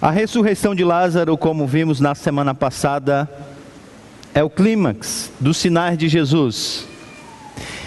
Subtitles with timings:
[0.00, 3.28] A ressurreição de Lázaro, como vimos na semana passada,
[4.32, 6.86] é o clímax dos sinais de Jesus.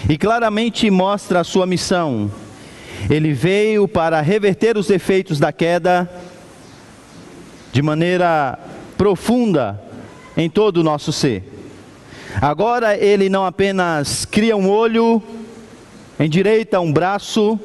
[0.06, 2.30] E claramente mostra a sua missão.
[3.08, 6.06] Ele veio para reverter os efeitos da queda
[7.72, 8.58] de maneira
[8.98, 9.82] profunda
[10.36, 11.42] em todo o nosso ser.
[12.42, 15.22] Agora ele não apenas cria um olho,
[16.20, 17.58] endireita um braço,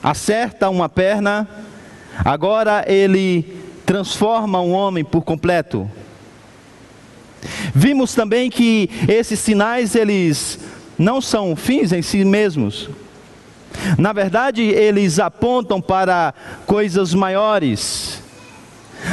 [0.00, 1.48] acerta uma perna,
[2.22, 5.90] Agora ele transforma um homem por completo.
[7.74, 10.58] Vimos também que esses sinais eles
[10.98, 12.88] não são fins em si mesmos.
[13.98, 16.32] Na verdade, eles apontam para
[16.66, 18.22] coisas maiores.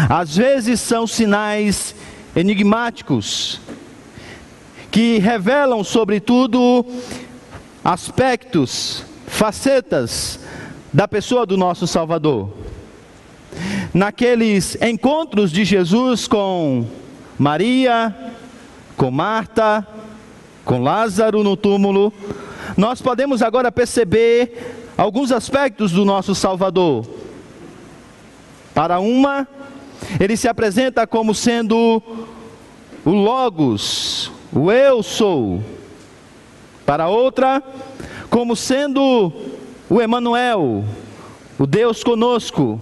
[0.09, 1.95] Às vezes são sinais
[2.35, 3.59] enigmáticos
[4.89, 6.85] que revelam sobretudo
[7.83, 10.39] aspectos, facetas
[10.93, 12.61] da pessoa do nosso Salvador
[13.93, 16.85] naqueles encontros de Jesus com
[17.37, 18.15] Maria,
[18.95, 19.85] com Marta,
[20.63, 22.13] com Lázaro no túmulo,
[22.77, 27.05] nós podemos agora perceber alguns aspectos do nosso Salvador.
[28.73, 29.47] Para uma,
[30.19, 32.01] ele se apresenta como sendo
[33.03, 35.61] o Logos, o Eu sou.
[36.85, 37.63] Para outra,
[38.29, 39.31] como sendo
[39.89, 40.83] o Emanuel,
[41.57, 42.79] o Deus conosco.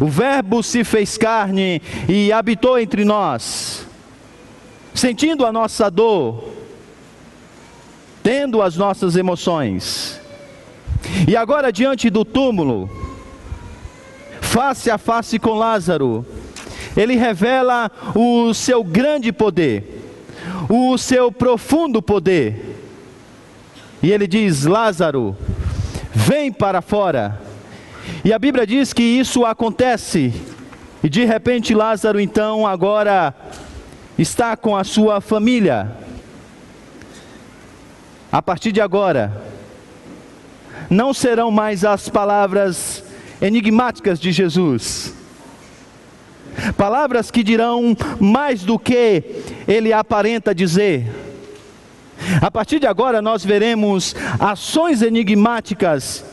[0.00, 3.86] O Verbo se fez carne e habitou entre nós,
[4.94, 6.52] sentindo a nossa dor,
[8.22, 10.20] tendo as nossas emoções.
[11.26, 12.90] E agora, diante do túmulo,
[14.40, 16.26] face a face com Lázaro,
[16.96, 20.10] ele revela o seu grande poder,
[20.68, 22.76] o seu profundo poder.
[24.02, 25.36] E ele diz: Lázaro,
[26.12, 27.47] vem para fora.
[28.24, 30.32] E a Bíblia diz que isso acontece.
[31.02, 33.34] E de repente Lázaro então agora
[34.18, 35.92] está com a sua família.
[38.30, 39.40] A partir de agora,
[40.90, 43.04] não serão mais as palavras
[43.40, 45.14] enigmáticas de Jesus.
[46.76, 49.22] Palavras que dirão mais do que
[49.66, 51.06] ele aparenta dizer.
[52.42, 56.24] A partir de agora, nós veremos ações enigmáticas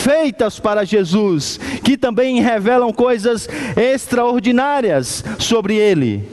[0.00, 6.26] feitas para Jesus, que também revelam coisas extraordinárias sobre ele.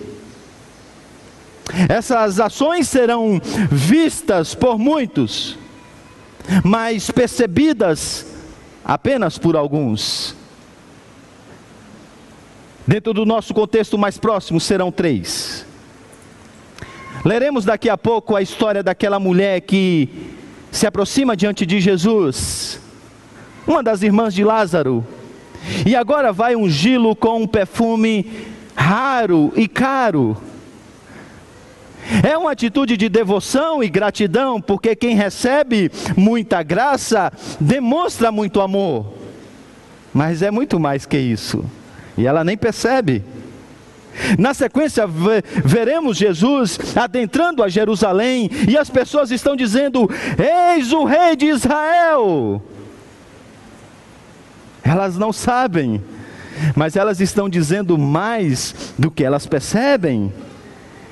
[1.90, 5.58] Essas ações serão vistas por muitos,
[6.64, 8.26] mas percebidas
[8.84, 10.36] apenas por alguns.
[12.86, 15.66] Dentro do nosso contexto mais próximo serão três.
[17.26, 20.08] Leremos daqui a pouco a história daquela mulher que
[20.72, 22.87] se aproxima diante de Jesus
[23.68, 25.06] uma das irmãs de Lázaro.
[25.86, 28.26] E agora vai ungí-lo com um perfume
[28.76, 30.38] raro e caro.
[32.24, 39.14] É uma atitude de devoção e gratidão, porque quem recebe muita graça demonstra muito amor.
[40.14, 41.66] Mas é muito mais que isso.
[42.18, 43.24] E ela nem percebe.
[44.40, 45.06] Na sequência,
[45.64, 50.10] veremos Jesus adentrando a Jerusalém e as pessoas estão dizendo:
[50.74, 52.62] Eis o Rei de Israel.
[54.88, 56.02] Elas não sabem,
[56.74, 60.32] mas elas estão dizendo mais do que elas percebem.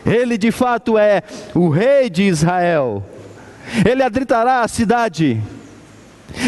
[0.05, 1.21] Ele de fato é
[1.53, 3.03] o rei de Israel.
[3.85, 5.41] Ele adritará a cidade,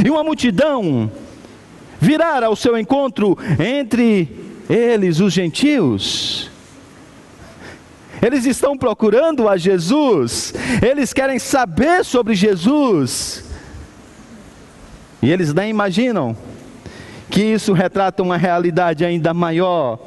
[0.06, 1.12] e uma multidão
[2.00, 4.30] virá ao seu encontro entre
[4.70, 6.50] eles, os gentios.
[8.22, 13.44] Eles estão procurando a Jesus, eles querem saber sobre Jesus,
[15.22, 16.36] e eles nem imaginam
[17.38, 20.00] que isso retrata uma realidade ainda maior,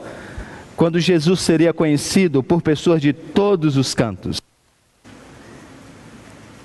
[0.75, 4.43] quando Jesus seria conhecido por pessoas de todos os cantos.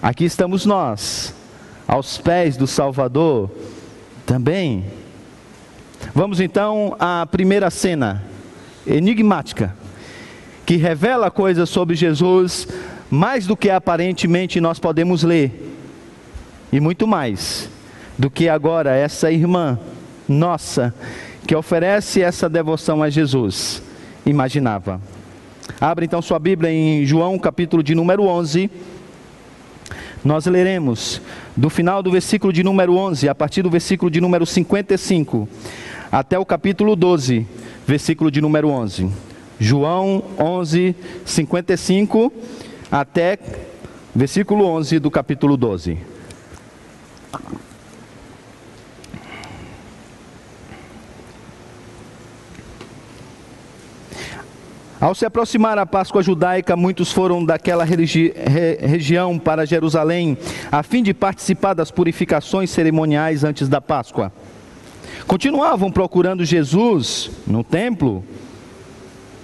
[0.02, 1.36] Aqui estamos nós,
[1.88, 3.52] aos pés do Salvador
[4.26, 4.86] também.
[6.16, 8.24] Vamos então à primeira cena,
[8.88, 9.76] enigmática,
[10.66, 12.68] que revela coisas sobre Jesus
[13.08, 15.78] mais do que aparentemente nós podemos ler,
[16.74, 17.70] e muito mais
[18.18, 19.78] do que agora essa irmã
[20.28, 20.94] nossa
[21.48, 23.82] que oferece essa devoção a Jesus
[24.26, 25.00] imaginava.
[25.80, 28.70] Abra então sua Bíblia em João, capítulo de número 11.
[30.24, 31.22] Nós leremos
[31.56, 35.48] do final do versículo de número 11, a partir do versículo de número 55,
[36.12, 37.46] até o capítulo 12,
[37.86, 39.10] versículo de número 11.
[39.60, 42.34] João 11, 55,
[42.92, 43.38] até
[44.16, 45.98] versículo 11 do capítulo 12.
[55.00, 57.98] Ao se aproximar a Páscoa judaica, muitos foram daquela re
[58.80, 60.38] região para Jerusalém,
[60.72, 64.32] a fim de participar das purificações cerimoniais antes da Páscoa.
[65.28, 68.24] Continuavam procurando Jesus no templo,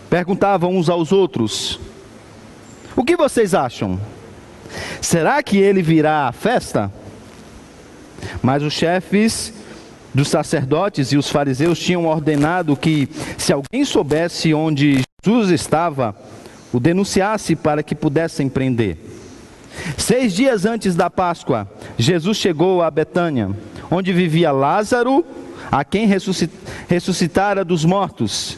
[0.09, 1.79] perguntavam uns aos outros:
[2.95, 3.99] O que vocês acham?
[5.01, 6.89] Será que ele virá à festa?
[8.41, 9.53] Mas os chefes
[10.13, 16.15] dos sacerdotes e os fariseus tinham ordenado que, se alguém soubesse onde Jesus estava,
[16.73, 18.97] o denunciasse para que pudessem prender.
[19.95, 23.51] Seis dias antes da Páscoa, Jesus chegou a Betânia,
[23.91, 25.23] onde vivia Lázaro,
[25.71, 26.07] a quem
[26.87, 28.57] ressuscitara dos mortos.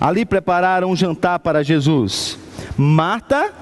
[0.00, 2.36] Ali prepararam um jantar para Jesus.
[2.76, 3.52] Marta,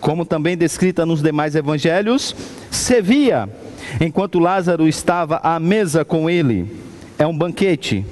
[0.00, 2.34] como também descrita nos demais evangelhos,
[2.70, 3.50] servia
[4.00, 6.74] enquanto Lázaro estava à mesa com ele.
[7.18, 8.02] É um banquete.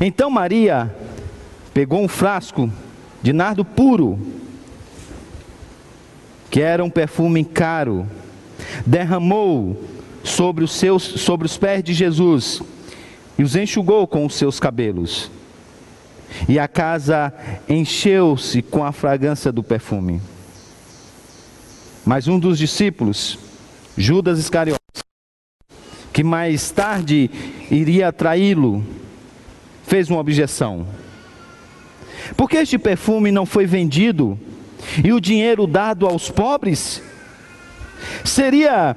[0.00, 0.94] Então Maria
[1.74, 2.70] pegou um frasco
[3.22, 4.18] de nardo puro,
[6.50, 8.06] que era um perfume caro,
[8.86, 9.82] derramou
[10.24, 12.62] sobre os, seus, sobre os pés de Jesus
[13.38, 15.30] e os enxugou com os seus cabelos.
[16.48, 17.32] E a casa
[17.68, 20.20] encheu-se com a fragrância do perfume.
[22.04, 23.38] Mas um dos discípulos,
[23.96, 24.80] Judas Iscariotes,
[26.12, 27.30] que mais tarde
[27.70, 28.84] iria traí-lo,
[29.86, 30.86] fez uma objeção.
[32.36, 34.38] Por que este perfume não foi vendido
[35.04, 37.02] e o dinheiro dado aos pobres?
[38.24, 38.96] Seria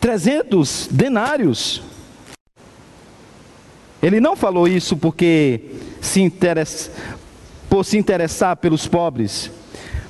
[0.00, 1.82] 300 denários.
[4.02, 5.60] Ele não falou isso porque
[6.00, 6.90] se interessa,
[7.68, 9.50] por se interessar pelos pobres,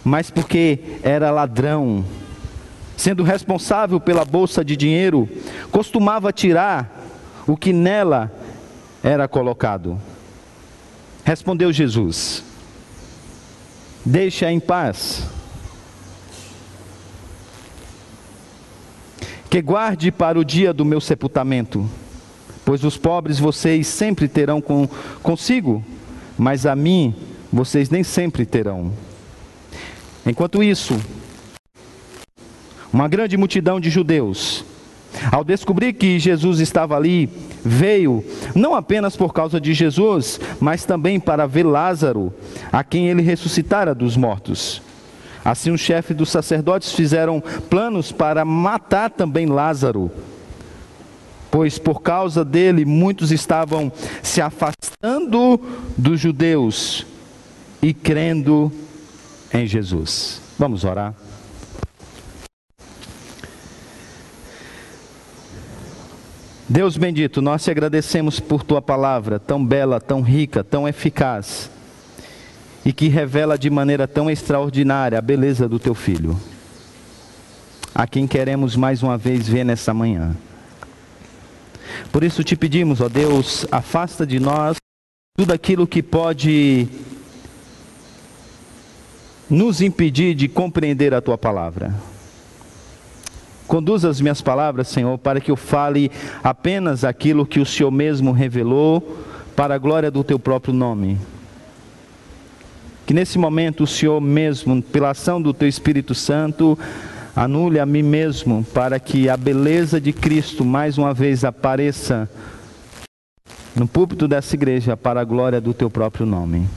[0.02, 2.04] mas porque era ladrão
[2.96, 5.28] sendo responsável pela bolsa de dinheiro,
[5.72, 7.02] costumava tirar
[7.46, 8.30] o que nela
[9.02, 9.98] era colocado.
[11.24, 12.42] Respondeu Jesus:
[14.04, 15.26] Deixa em paz.
[19.48, 21.88] Que guarde para o dia do meu sepultamento,
[22.64, 24.88] pois os pobres vocês sempre terão com,
[25.22, 25.84] consigo,
[26.38, 27.14] mas a mim
[27.52, 28.92] vocês nem sempre terão.
[30.24, 30.98] Enquanto isso,
[32.90, 34.64] uma grande multidão de judeus,
[35.30, 37.28] ao descobrir que Jesus estava ali,
[37.64, 38.24] veio
[38.54, 42.32] não apenas por causa de Jesus, mas também para ver Lázaro,
[42.72, 44.82] a quem ele ressuscitara dos mortos.
[45.44, 50.10] Assim, os chefes dos sacerdotes fizeram planos para matar também Lázaro,
[51.50, 53.90] pois por causa dele muitos estavam
[54.22, 55.60] se afastando
[55.98, 57.04] dos judeus
[57.82, 58.72] e crendo
[59.52, 60.40] em Jesus.
[60.58, 61.12] Vamos orar.
[66.68, 71.70] Deus bendito, nós te agradecemos por tua palavra tão bela, tão rica, tão eficaz
[72.84, 76.38] e que revela de maneira tão extraordinária a beleza do teu filho,
[77.94, 80.36] a quem queremos mais uma vez ver nessa manhã.
[82.10, 84.76] Por isso te pedimos, ó Deus, afasta de nós
[85.36, 86.88] tudo aquilo que pode
[89.48, 91.94] nos impedir de compreender a tua palavra.
[93.66, 96.10] Conduza as minhas palavras, Senhor, para que eu fale
[96.42, 99.18] apenas aquilo que o Senhor mesmo revelou,
[99.56, 101.18] para a glória do teu próprio nome.
[103.06, 106.78] Que nesse momento o Senhor mesmo, pela ação do teu Espírito Santo,
[107.34, 112.28] anule a mim mesmo, para que a beleza de Cristo mais uma vez apareça
[113.74, 116.68] no púlpito dessa igreja, para a glória do teu próprio nome.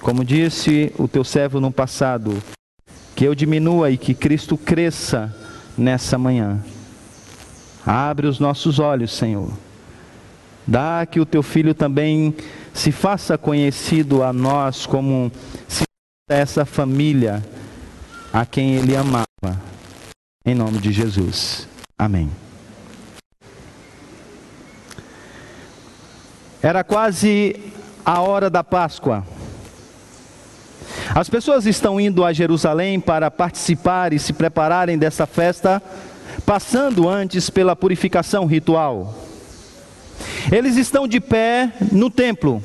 [0.00, 2.42] Como disse o teu servo no passado,
[3.16, 5.34] que eu diminua e que Cristo cresça
[5.76, 6.62] nessa manhã.
[7.86, 9.52] Abre os nossos olhos, Senhor.
[10.66, 12.34] Dá que o teu filho também
[12.72, 15.30] se faça conhecido a nós como
[16.28, 17.44] essa família
[18.32, 19.26] a quem ele amava.
[20.44, 21.68] Em nome de Jesus.
[21.98, 22.30] Amém.
[26.62, 27.60] Era quase
[28.04, 29.24] a hora da Páscoa.
[31.14, 35.82] As pessoas estão indo a Jerusalém para participar e se prepararem dessa festa,
[36.44, 39.14] passando antes pela purificação ritual.
[40.50, 42.62] Eles estão de pé no templo.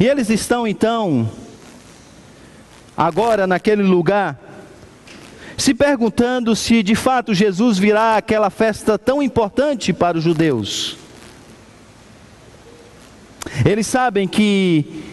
[0.00, 1.30] E eles estão então,
[2.96, 4.38] agora naquele lugar,
[5.56, 10.96] se perguntando se de fato Jesus virá àquela festa tão importante para os judeus.
[13.64, 15.11] Eles sabem que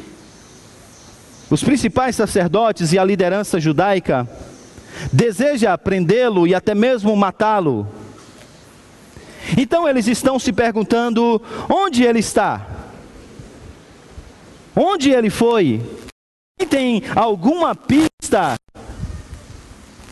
[1.50, 4.28] os principais sacerdotes e a liderança judaica
[5.12, 7.88] deseja prendê-lo e até mesmo matá-lo.
[9.58, 12.68] Então eles estão se perguntando onde ele está?
[14.76, 15.82] Onde ele foi?
[16.70, 18.56] tem alguma pista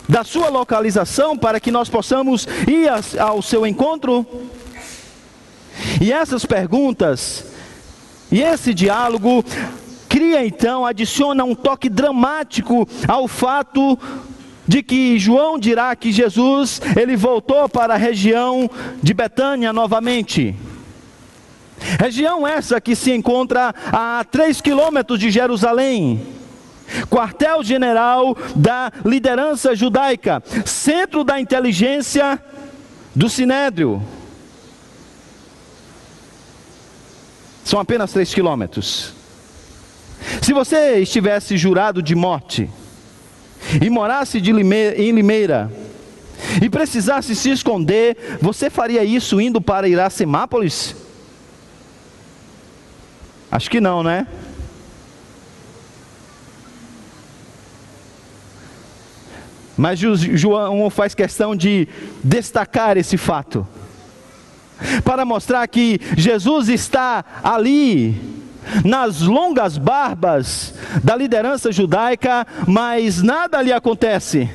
[0.09, 2.89] da sua localização para que nós possamos ir
[3.19, 4.25] ao seu encontro?
[6.01, 7.45] E essas perguntas
[8.31, 9.43] e esse diálogo
[10.17, 13.99] cria então, adiciona um toque dramático ao fato
[14.67, 18.67] de que João dirá que Jesus ele voltou para a região
[18.99, 20.55] de Betânia novamente.
[21.99, 26.19] Região essa que se encontra a 3 quilômetros de Jerusalém,
[27.11, 32.43] quartel-general da liderança judaica, centro da inteligência
[33.15, 34.01] do Sinédrio.
[37.63, 39.16] São apenas 3 quilômetros.
[40.41, 42.69] Se você estivesse jurado de morte
[43.81, 45.71] e morasse Limeira, em Limeira
[46.61, 50.95] e precisasse se esconder, você faria isso indo para Iracemápolis?
[53.51, 54.27] Acho que não, né?
[59.77, 61.87] Mas João faz questão de
[62.23, 63.67] destacar esse fato,
[65.03, 68.19] para mostrar que Jesus está ali,
[68.83, 74.49] nas longas barbas da liderança judaica, mas nada lhe acontece.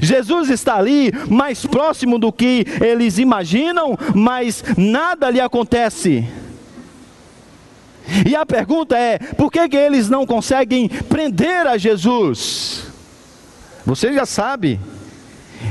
[0.00, 6.26] Jesus está ali mais próximo do que eles imaginam, mas nada lhe acontece.
[8.26, 12.84] E a pergunta é: por que, que eles não conseguem prender a Jesus?
[13.84, 14.78] Você já sabe.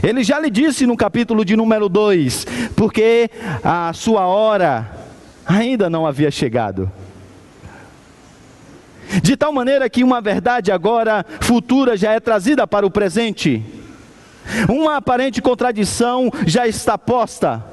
[0.02, 3.30] Ele já lhe disse no capítulo de número 2: porque
[3.64, 5.01] a sua hora
[5.46, 6.92] ainda não havia chegado.
[9.22, 13.64] De tal maneira que uma verdade agora futura já é trazida para o presente.
[14.70, 17.64] Uma aparente contradição já está posta.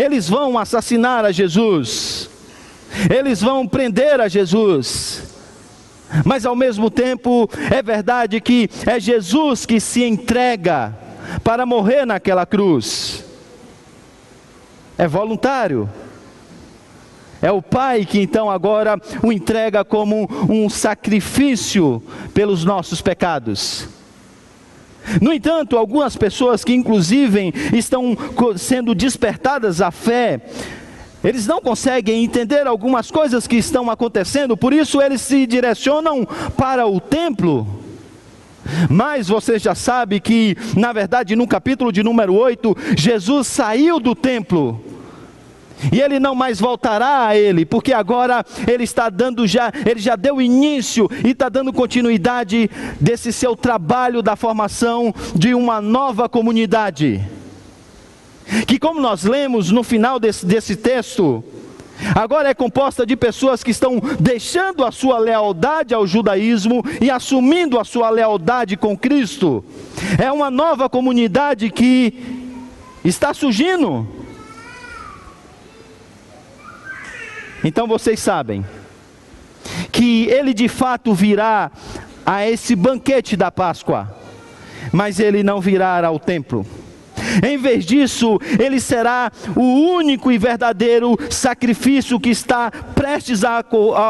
[0.00, 2.28] Eles vão assassinar a Jesus.
[3.10, 5.34] Eles vão prender a Jesus.
[6.24, 10.94] Mas ao mesmo tempo, é verdade que é Jesus que se entrega
[11.42, 13.23] para morrer naquela cruz.
[14.96, 15.88] É voluntário.
[17.42, 23.88] É o Pai que então agora o entrega como um sacrifício pelos nossos pecados.
[25.20, 28.16] No entanto, algumas pessoas que inclusive estão
[28.56, 30.40] sendo despertadas à fé,
[31.22, 36.86] eles não conseguem entender algumas coisas que estão acontecendo, por isso eles se direcionam para
[36.86, 37.83] o templo.
[38.88, 44.14] Mas você já sabe que, na verdade, no capítulo de número 8, Jesus saiu do
[44.14, 44.82] templo.
[45.92, 50.16] E ele não mais voltará a ele, porque agora ele está dando já, ele já
[50.16, 57.22] deu início e está dando continuidade desse seu trabalho da formação de uma nova comunidade.
[58.66, 61.42] Que, como nós lemos no final desse, desse texto,
[62.14, 67.78] agora é composta de pessoas que estão deixando a sua lealdade ao judaísmo e assumindo
[67.78, 69.64] a sua lealdade com Cristo.
[70.18, 72.44] É uma nova comunidade que
[73.04, 74.06] está surgindo.
[77.62, 78.64] Então vocês sabem
[79.90, 81.70] que ele de fato virá
[82.26, 84.14] a esse banquete da Páscoa,
[84.92, 86.66] mas ele não virá ao templo.
[87.42, 93.62] Em vez disso, ele será o único e verdadeiro sacrifício que está prestes a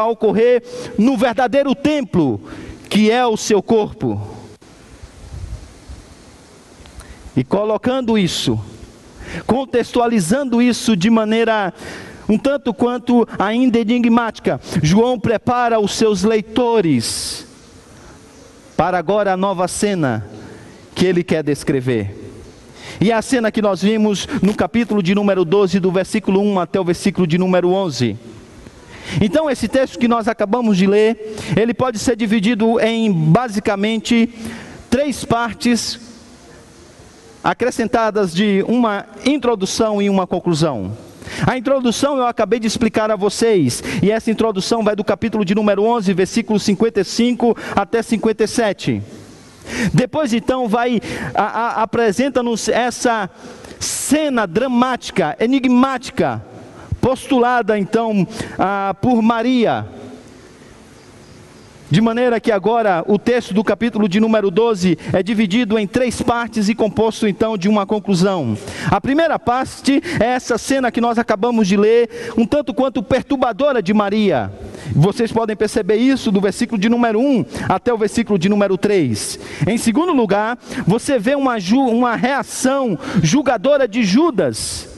[0.07, 0.63] ocorrer
[0.97, 2.41] no verdadeiro templo,
[2.89, 4.21] que é o seu corpo.
[7.35, 8.59] E colocando isso,
[9.45, 11.73] contextualizando isso de maneira
[12.27, 17.45] um tanto quanto ainda enigmática, João prepara os seus leitores
[18.75, 20.25] para agora a nova cena
[20.95, 22.24] que ele quer descrever.
[22.99, 26.79] E a cena que nós vimos no capítulo de número 12, do versículo 1 até
[26.79, 28.17] o versículo de número 11.
[29.21, 34.29] Então, esse texto que nós acabamos de ler, ele pode ser dividido em basicamente
[34.89, 35.99] três partes,
[37.43, 40.91] acrescentadas de uma introdução e uma conclusão.
[41.45, 45.53] A introdução eu acabei de explicar a vocês, e essa introdução vai do capítulo de
[45.53, 49.01] número 11, versículo 55 até 57.
[49.93, 51.01] Depois então vai
[51.33, 53.29] apresenta-nos essa
[53.79, 56.41] cena dramática, enigmática,
[57.01, 59.85] postulada então a, por Maria.
[61.89, 66.19] De maneira que agora o texto do capítulo de número 12 é dividido em três
[66.19, 68.57] partes e composto então de uma conclusão.
[68.89, 73.83] A primeira parte é essa cena que nós acabamos de ler, um tanto quanto perturbadora
[73.83, 74.51] de Maria.
[74.95, 79.39] Vocês podem perceber isso do versículo de número 1 até o versículo de número 3.
[79.67, 84.94] Em segundo lugar, você vê uma, uma reação julgadora de Judas.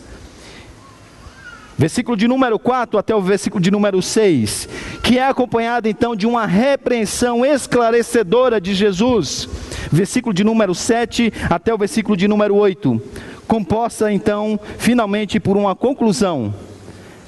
[1.77, 4.67] Versículo de número 4 até o versículo de número 6
[5.07, 9.47] que é acompanhada então de uma repreensão esclarecedora de Jesus,
[9.89, 13.01] versículo de número 7 até o versículo de número 8,
[13.47, 16.53] composta então finalmente por uma conclusão,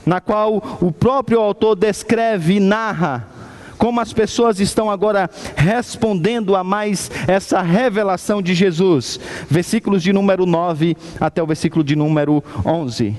[0.06, 3.30] na qual o próprio autor descreve e narra
[3.78, 9.18] como as pessoas estão agora respondendo a mais essa revelação de Jesus.
[9.50, 13.16] Versículos de número 9 até o versículo de número 11.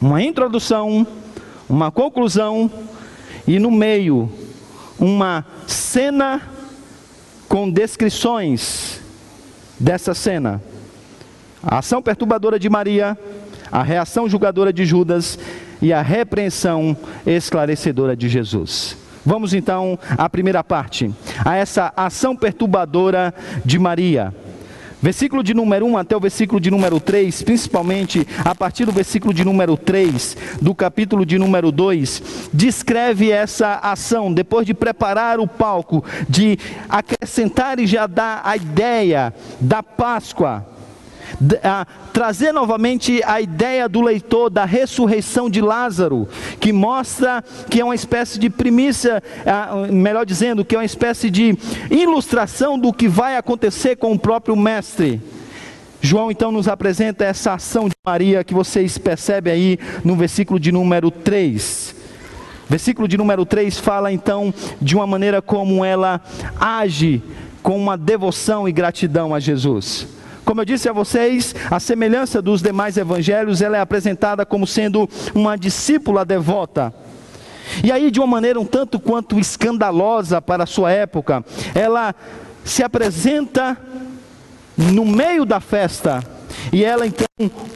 [0.00, 1.06] Uma introdução,
[1.68, 2.70] uma conclusão
[3.46, 4.30] e no meio
[4.98, 6.42] uma cena
[7.48, 9.00] com descrições
[9.78, 10.62] dessa cena.
[11.62, 13.18] A ação perturbadora de Maria,
[13.70, 15.38] a reação julgadora de Judas
[15.80, 18.96] e a repreensão esclarecedora de Jesus.
[19.24, 21.10] Vamos então à primeira parte,
[21.44, 24.34] a essa ação perturbadora de Maria.
[25.00, 29.32] Versículo de número 1 até o versículo de número 3, principalmente a partir do versículo
[29.32, 35.46] de número 3 do capítulo de número 2, descreve essa ação, depois de preparar o
[35.46, 40.77] palco, de acrescentar e já dar a ideia da Páscoa
[41.62, 46.28] a, trazer novamente a ideia do leitor da ressurreição de Lázaro,
[46.60, 49.22] que mostra que é uma espécie de primícia,
[49.90, 51.56] melhor dizendo, que é uma espécie de
[51.90, 55.20] ilustração do que vai acontecer com o próprio Mestre.
[56.00, 60.70] João então nos apresenta essa ação de Maria que vocês percebem aí no versículo de
[60.70, 61.96] número 3.
[62.68, 66.20] Versículo de número 3 fala então de uma maneira como ela
[66.60, 67.22] age
[67.62, 70.17] com uma devoção e gratidão a Jesus.
[70.48, 75.06] Como eu disse a vocês, a semelhança dos demais evangelhos, ela é apresentada como sendo
[75.34, 76.90] uma discípula devota.
[77.84, 82.14] E aí, de uma maneira um tanto quanto escandalosa para a sua época, ela
[82.64, 83.76] se apresenta
[84.74, 86.24] no meio da festa
[86.72, 87.26] e ela então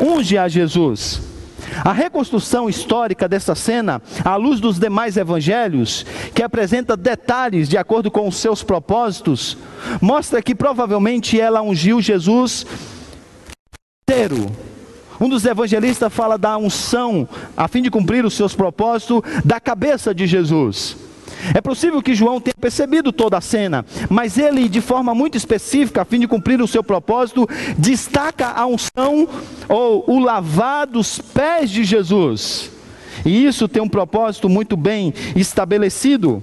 [0.01, 1.21] unge a Jesus.
[1.85, 8.11] A reconstrução histórica dessa cena, à luz dos demais evangelhos, que apresenta detalhes de acordo
[8.11, 9.57] com os seus propósitos,
[10.01, 12.67] mostra que provavelmente ela ungiu Jesus
[14.03, 14.47] inteiro.
[15.21, 20.15] Um dos evangelistas fala da unção, a fim de cumprir os seus propósitos, da cabeça
[20.15, 20.97] de Jesus.
[21.55, 26.03] É possível que João tenha percebido toda a cena, mas ele, de forma muito específica,
[26.03, 29.29] a fim de cumprir o seu propósito, destaca a unção
[29.69, 32.71] ou o lavar dos pés de Jesus.
[33.25, 36.43] E isso tem um propósito muito bem estabelecido.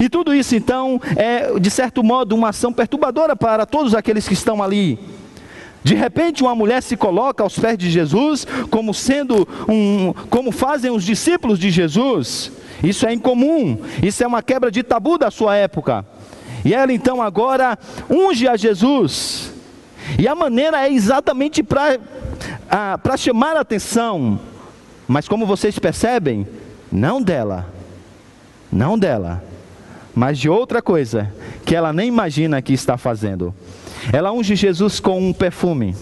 [0.00, 4.34] E tudo isso, então, é, de certo modo, uma ação perturbadora para todos aqueles que
[4.34, 4.98] estão ali.
[5.82, 10.90] De repente, uma mulher se coloca aos pés de Jesus, como sendo um, como fazem
[10.90, 12.50] os discípulos de Jesus.
[12.84, 16.04] Isso é incomum, isso é uma quebra de tabu da sua época.
[16.64, 19.52] E ela então agora unge a Jesus.
[20.18, 21.98] E a maneira é exatamente para
[22.70, 24.38] ah, chamar a atenção.
[25.08, 26.46] Mas como vocês percebem,
[26.92, 27.72] não dela,
[28.70, 29.42] não dela,
[30.14, 31.32] mas de outra coisa
[31.64, 33.54] que ela nem imagina que está fazendo.
[34.12, 35.96] Ela unge Jesus com um perfume.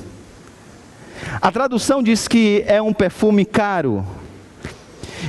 [1.41, 4.05] A tradução diz que é um perfume caro,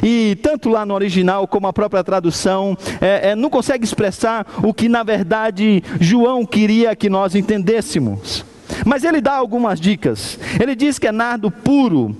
[0.01, 4.73] e tanto lá no original como a própria tradução é, é, não consegue expressar o
[4.73, 8.45] que na verdade João queria que nós entendêssemos.
[8.85, 10.39] Mas ele dá algumas dicas.
[10.59, 12.15] Ele diz que é nardo puro,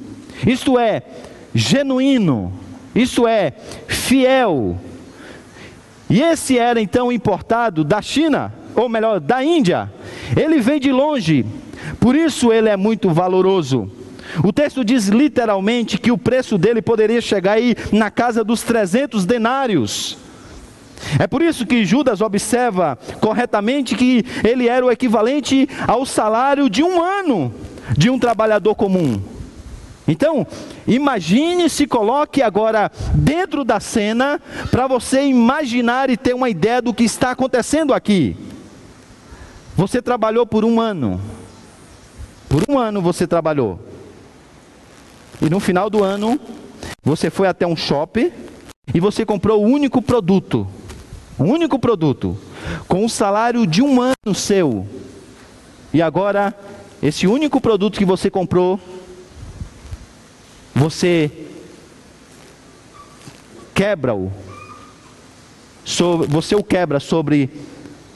[0.45, 1.01] isto é,
[1.53, 2.53] genuíno,
[2.93, 3.53] isto é,
[3.87, 4.77] fiel.
[6.09, 9.91] E esse era então importado da China, ou melhor, da Índia.
[10.35, 11.45] Ele vem de longe,
[11.99, 13.89] por isso ele é muito valoroso.
[14.41, 19.25] O texto diz literalmente que o preço dele poderia chegar aí na casa dos 300
[19.25, 20.17] denários.
[21.19, 26.81] É por isso que Judas observa corretamente que ele era o equivalente ao salário de
[26.81, 27.53] um ano
[27.97, 29.21] de um trabalhador comum.
[30.07, 30.45] Então,
[30.85, 36.93] imagine se coloque agora dentro da cena para você imaginar e ter uma ideia do
[36.93, 38.35] que está acontecendo aqui.
[39.75, 41.21] Você trabalhou por um ano.
[42.49, 43.79] Por um ano você trabalhou.
[45.43, 46.39] E no final do ano,
[47.03, 48.31] você foi até um shopping
[48.93, 50.65] e você comprou o único produto,
[51.37, 52.37] o único produto,
[52.87, 54.87] com o salário de um ano seu.
[55.93, 56.57] E agora,
[57.01, 58.79] esse único produto que você comprou,
[60.73, 61.29] você
[63.75, 64.31] quebra-o,
[66.29, 67.49] você o quebra sobre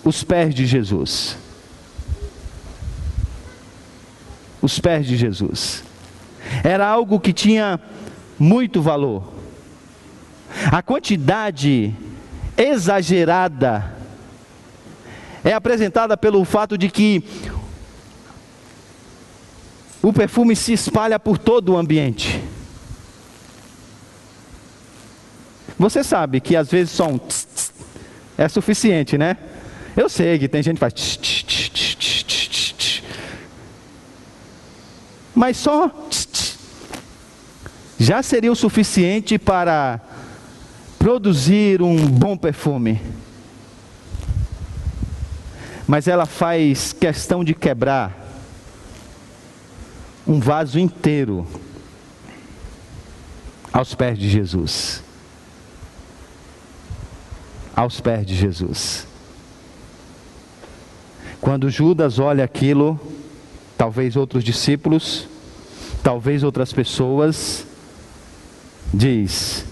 [0.02, 1.38] os pés de Jesus.
[4.62, 5.87] Os pés de Jesus.
[6.64, 7.80] Era algo que tinha
[8.38, 9.34] muito valor.
[10.72, 11.94] A quantidade
[12.58, 13.96] exagerada
[15.44, 17.24] é apresentada pelo fato de que
[20.02, 22.42] o perfume se espalha por todo o ambiente.
[25.78, 27.74] Você sabe que às vezes só um tss, tss
[28.38, 29.38] é suficiente, né?
[29.96, 30.94] Eu sei que tem gente que faz.
[30.94, 33.04] Tss, tss, tss, tss, tss, tss.
[35.36, 35.88] Mas só
[38.00, 40.00] já seria o suficiente para
[41.00, 43.02] produzir um bom perfume.
[45.88, 48.26] Mas ela faz questão de quebrar
[50.28, 51.48] um vaso inteiro
[53.72, 55.02] aos pés de Jesus.
[57.76, 59.08] Aos pés de Jesus.
[61.40, 63.00] Quando Judas olha aquilo,
[63.78, 65.28] talvez outros discípulos,
[66.04, 67.66] talvez outras pessoas,
[68.94, 69.66] diz: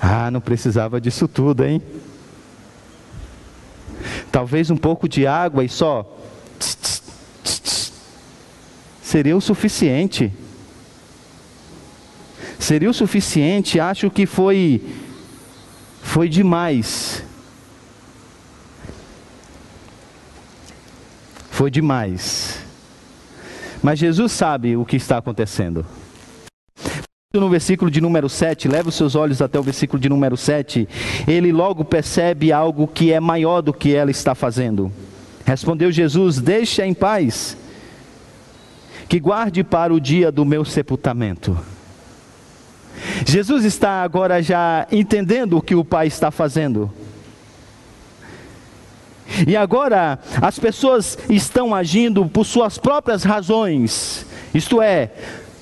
[0.00, 1.82] ah, não precisava disso tudo, hein?
[4.30, 6.04] Talvez um pouco de água e só.
[6.58, 7.02] Tss,
[7.42, 7.92] tss, tss,
[9.02, 10.32] seria o suficiente.
[12.58, 14.82] Seria o suficiente, acho que foi.
[16.02, 17.24] Foi demais.
[21.50, 22.60] Foi demais.
[23.82, 25.84] Mas Jesus sabe o que está acontecendo
[27.34, 30.88] no versículo de número 7, leva os seus olhos até o versículo de número 7,
[31.26, 34.90] ele logo percebe algo que é maior do que ela está fazendo.
[35.44, 37.54] Respondeu Jesus: Deixa em paz,
[39.10, 41.54] que guarde para o dia do meu sepultamento.
[43.26, 46.90] Jesus está agora já entendendo o que o Pai está fazendo.
[49.46, 55.10] E agora as pessoas estão agindo por suas próprias razões, isto é,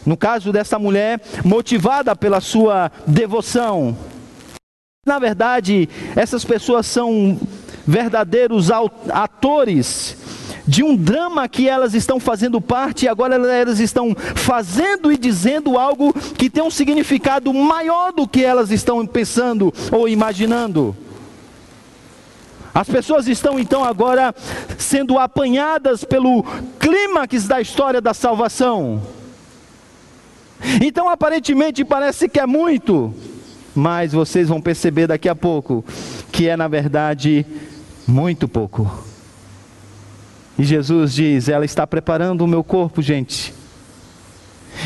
[0.06, 3.96] no caso dessa mulher, motivada pela sua devoção.
[5.04, 7.38] Na verdade, essas pessoas são
[7.86, 8.70] verdadeiros
[9.10, 10.16] atores
[10.66, 15.78] de um drama que elas estão fazendo parte e agora elas estão fazendo e dizendo
[15.78, 20.96] algo que tem um significado maior do que elas estão pensando ou imaginando.
[22.74, 24.34] As pessoas estão então agora
[24.76, 26.44] sendo apanhadas pelo
[26.78, 29.00] clímax da história da salvação.
[30.80, 33.14] Então aparentemente parece que é muito,
[33.74, 35.84] mas vocês vão perceber daqui a pouco
[36.32, 37.46] que é na verdade
[38.06, 39.04] muito pouco.
[40.58, 43.54] E Jesus diz: Ela está preparando o meu corpo, gente.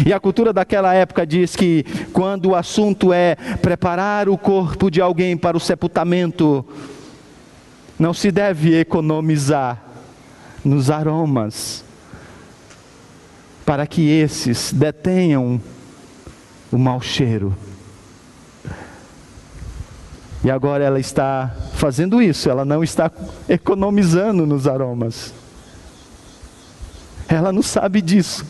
[0.06, 5.00] E a cultura daquela época diz que quando o assunto é preparar o corpo de
[5.00, 6.64] alguém para o sepultamento,
[7.98, 9.82] não se deve economizar
[10.64, 11.84] nos aromas,
[13.70, 15.62] para que esses detenham
[16.72, 17.56] o mau cheiro.
[20.42, 23.12] E agora ela está fazendo isso, ela não está
[23.48, 25.32] economizando nos aromas.
[27.28, 28.44] Ela não sabe disso,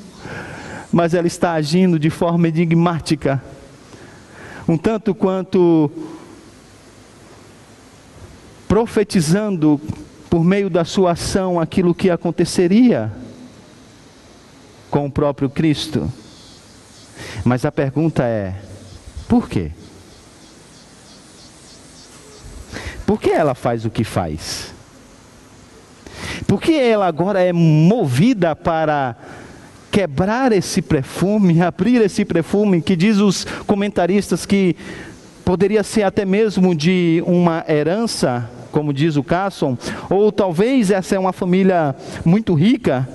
[0.91, 3.43] mas ela está agindo de forma enigmática,
[4.67, 5.93] um tanto quanto
[8.67, 9.79] profetizando
[10.31, 13.13] por meio da sua ação aquilo que aconteceria
[14.91, 16.11] com o próprio Cristo.
[17.45, 18.55] Mas a pergunta é:
[19.29, 19.71] por quê?
[23.07, 24.73] Por que ela faz o que faz?
[26.47, 29.17] Por que ela agora é movida para
[29.91, 34.77] quebrar esse perfume, abrir esse perfume, que diz os comentaristas que
[35.45, 39.77] poderia ser até mesmo de uma herança, como diz o Casson,
[40.09, 43.09] ou talvez essa é uma família muito rica,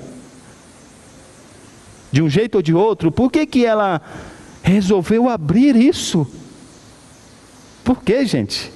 [2.12, 4.02] de um jeito ou de outro, por que, que ela
[4.62, 6.28] resolveu abrir isso?
[7.84, 8.72] Por que, gente?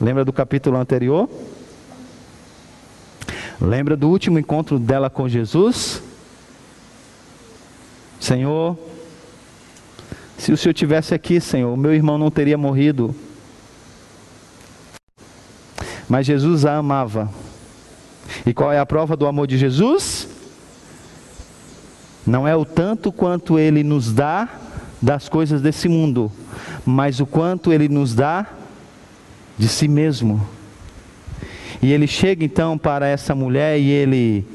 [0.00, 1.28] Lembra do capítulo anterior?
[3.60, 6.02] Lembra do último encontro dela com Jesus?
[8.18, 8.78] Senhor,
[10.38, 13.14] se o Senhor tivesse aqui, Senhor, meu irmão não teria morrido.
[16.08, 17.30] Mas Jesus a amava.
[18.46, 20.29] E qual é a prova do amor de Jesus?
[22.26, 24.48] Não é o tanto quanto ele nos dá
[25.00, 26.30] das coisas desse mundo,
[26.84, 28.46] mas o quanto ele nos dá
[29.56, 30.46] de si mesmo.
[31.82, 34.46] E ele chega então para essa mulher e ele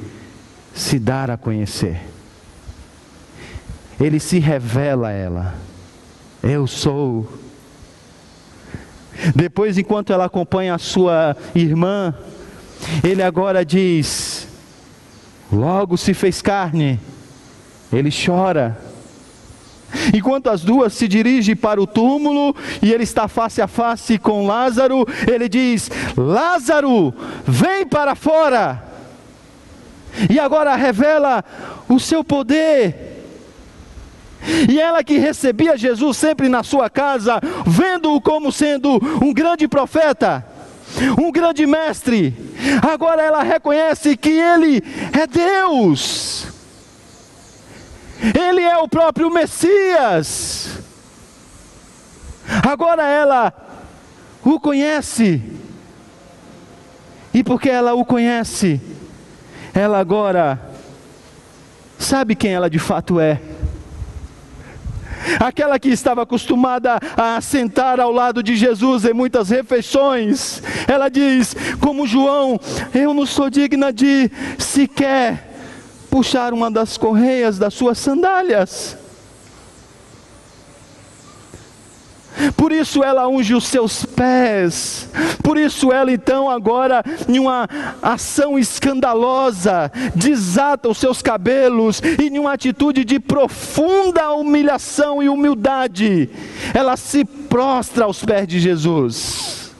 [0.73, 2.01] se dá a conhecer.
[3.99, 5.56] Ele se revela a ela.
[6.43, 7.28] Eu sou.
[9.34, 12.13] Depois, enquanto ela acompanha a sua irmã,
[13.04, 14.47] ele agora diz:
[15.51, 16.99] Logo se fez carne
[17.91, 18.78] ele chora.
[20.13, 24.45] Enquanto as duas se dirigem para o túmulo e ele está face a face com
[24.45, 27.13] Lázaro, ele diz: Lázaro,
[27.45, 28.84] vem para fora.
[30.30, 31.43] E agora revela
[31.88, 33.13] o seu poder.
[34.69, 40.45] E ela que recebia Jesus sempre na sua casa, vendo-o como sendo um grande profeta,
[41.19, 42.34] um grande mestre,
[42.82, 44.84] agora ela reconhece que ele
[45.19, 46.48] é Deus,
[48.21, 50.80] ele é o próprio Messias.
[52.67, 53.54] Agora ela
[54.43, 55.41] o conhece,
[57.34, 58.80] e porque ela o conhece,
[59.73, 60.60] ela agora
[61.97, 63.41] sabe quem ela de fato é.
[65.39, 71.56] Aquela que estava acostumada a sentar ao lado de Jesus em muitas refeições, ela diz,
[71.82, 72.60] como João:
[72.93, 75.55] Eu não sou digna de sequer
[76.15, 78.97] puxar uma das correias das suas sandálias.
[82.56, 85.10] Por isso ela unge os seus pés.
[85.43, 87.67] Por isso ela então agora em uma
[88.01, 96.30] ação escandalosa desata os seus cabelos e em uma atitude de profunda humilhação e humildade,
[96.73, 99.73] ela se prostra aos pés de Jesus.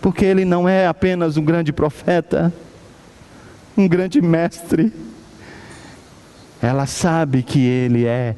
[0.00, 2.52] Porque ele não é apenas um grande profeta,
[3.80, 4.92] um grande mestre.
[6.62, 8.36] Ela sabe que ele é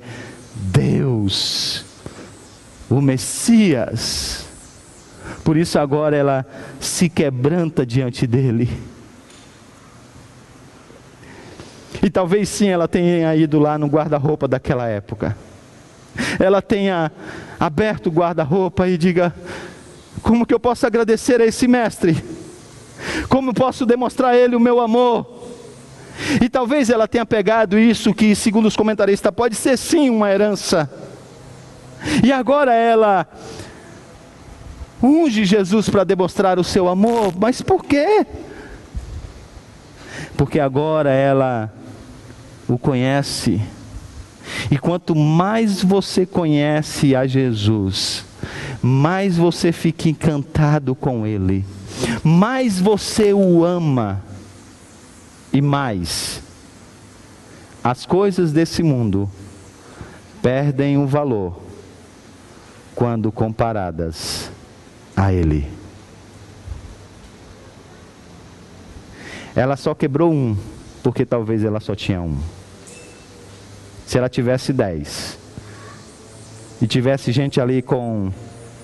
[0.54, 1.84] Deus
[2.88, 4.46] o Messias.
[5.42, 6.46] Por isso agora ela
[6.78, 8.70] se quebranta diante dele.
[12.00, 15.36] E talvez sim ela tenha ido lá no guarda-roupa daquela época.
[16.38, 17.10] Ela tenha
[17.58, 19.34] aberto o guarda-roupa e diga:
[20.22, 22.22] Como que eu posso agradecer a esse mestre?
[23.28, 25.31] Como posso demonstrar a ele o meu amor?
[26.40, 30.88] E talvez ela tenha pegado isso que, segundo os comentaristas, pode ser sim uma herança
[32.22, 33.26] e agora ela
[35.02, 38.26] unge Jesus para demonstrar o seu amor, mas por quê?
[40.36, 41.72] Porque agora ela
[42.68, 43.60] o conhece.
[44.70, 48.24] E quanto mais você conhece a Jesus,
[48.82, 51.64] mais você fica encantado com Ele,
[52.24, 54.22] mais você o ama,
[55.52, 56.42] e mais
[57.82, 59.28] as coisas desse mundo
[60.40, 61.60] perdem o valor
[62.94, 64.50] quando comparadas
[65.16, 65.68] a Ele.
[69.54, 70.56] Ela só quebrou um,
[71.02, 72.38] porque talvez ela só tinha um.
[74.06, 75.38] Se ela tivesse dez,
[76.82, 78.32] e tivesse gente ali com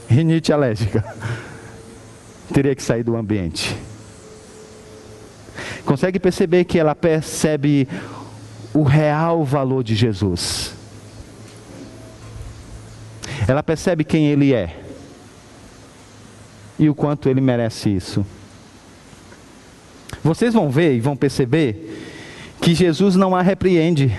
[0.08, 1.04] rinite alérgica,
[2.54, 3.76] teria que sair do ambiente.
[5.84, 7.88] Consegue perceber que ela percebe
[8.74, 10.74] o real valor de Jesus?
[13.46, 14.76] Ela percebe quem ele é
[16.78, 18.24] e o quanto ele merece isso.
[20.22, 22.06] Vocês vão ver e vão perceber
[22.60, 24.16] que Jesus não a repreende,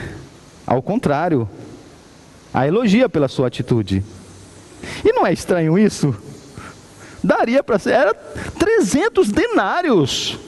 [0.66, 1.48] ao contrário,
[2.54, 4.04] a elogia pela sua atitude.
[5.04, 6.16] E não é estranho isso?
[7.24, 10.40] Daria para ser, era 300 denários.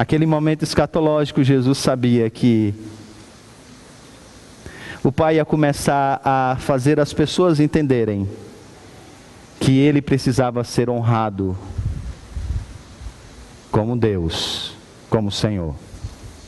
[0.00, 2.74] Aquele momento escatológico, Jesus sabia que
[5.04, 8.26] o pai ia começar a fazer as pessoas entenderem
[9.60, 11.54] que ele precisava ser honrado
[13.70, 14.74] como Deus,
[15.10, 15.74] como Senhor,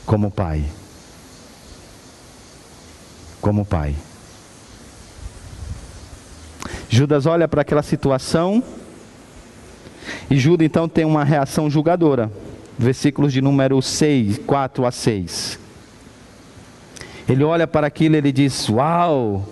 [0.03, 0.65] como Pai.
[3.39, 3.95] Como Pai.
[6.89, 8.63] Judas olha para aquela situação
[10.27, 12.31] e Judas então tem uma reação julgadora.
[12.77, 15.59] Versículos de número 6, 4 a 6.
[17.27, 19.47] Ele olha para aquilo e ele diz: Uau,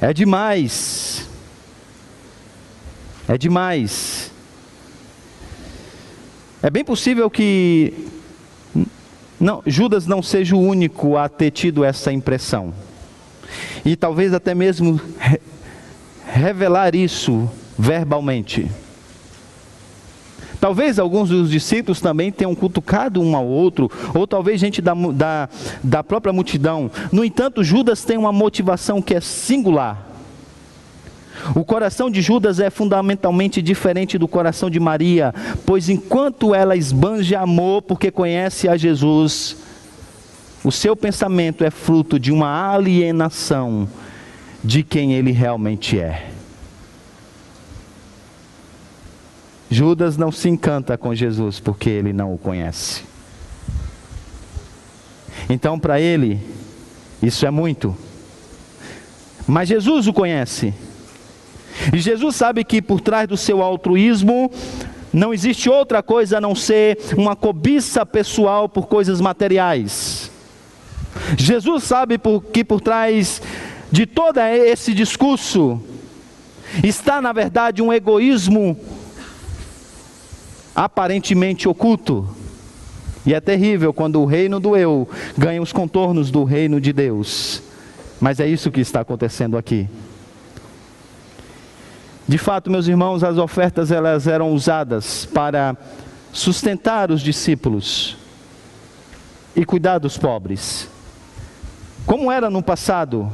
[0.00, 1.28] é demais.
[3.28, 4.32] É demais.
[6.62, 8.08] É bem possível que
[9.40, 12.74] não, Judas não seja o único a ter tido essa impressão.
[13.84, 15.00] E talvez até mesmo
[16.26, 18.68] revelar isso verbalmente.
[20.60, 25.48] Talvez alguns dos discípulos também tenham cutucado um ao outro, ou talvez gente da, da,
[25.82, 26.90] da própria multidão.
[27.12, 30.06] No entanto, Judas tem uma motivação que é singular.
[31.54, 35.32] O coração de Judas é fundamentalmente diferente do coração de Maria,
[35.64, 39.56] pois enquanto ela esbanja amor porque conhece a Jesus,
[40.64, 43.88] o seu pensamento é fruto de uma alienação
[44.64, 46.37] de quem ele realmente é.
[49.70, 53.02] Judas não se encanta com Jesus porque ele não o conhece.
[55.48, 56.40] Então, para ele,
[57.22, 57.96] isso é muito.
[59.46, 60.74] Mas Jesus o conhece.
[61.92, 64.50] E Jesus sabe que por trás do seu altruísmo
[65.12, 70.30] Não existe outra coisa a não ser uma cobiça pessoal por coisas materiais.
[71.36, 72.20] Jesus sabe
[72.52, 73.40] que por trás
[73.90, 75.80] de todo esse discurso
[76.84, 78.78] está, na verdade, um egoísmo
[80.78, 82.28] aparentemente oculto.
[83.26, 87.60] E é terrível quando o reino do eu ganha os contornos do reino de Deus.
[88.20, 89.88] Mas é isso que está acontecendo aqui.
[92.28, 95.76] De fato, meus irmãos, as ofertas elas eram usadas para
[96.32, 98.16] sustentar os discípulos
[99.56, 100.88] e cuidar dos pobres.
[102.06, 103.32] Como era no passado,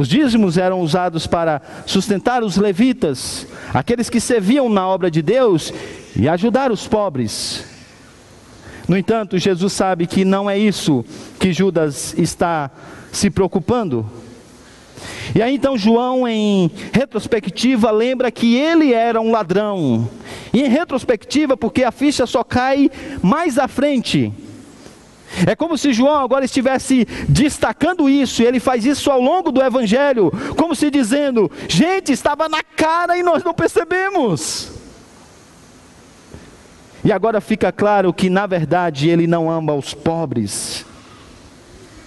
[0.00, 5.74] os dízimos eram usados para sustentar os levitas, aqueles que serviam na obra de Deus
[6.16, 7.66] e ajudar os pobres.
[8.88, 11.04] No entanto, Jesus sabe que não é isso
[11.38, 12.70] que Judas está
[13.12, 14.10] se preocupando.
[15.34, 20.08] E aí então João, em retrospectiva, lembra que ele era um ladrão.
[20.50, 22.90] E em retrospectiva, porque a ficha só cai
[23.22, 24.32] mais à frente.
[25.46, 29.62] É como se João agora estivesse destacando isso, e ele faz isso ao longo do
[29.62, 34.72] Evangelho, como se dizendo: gente, estava na cara e nós não percebemos.
[37.02, 40.84] E agora fica claro que, na verdade, ele não ama os pobres,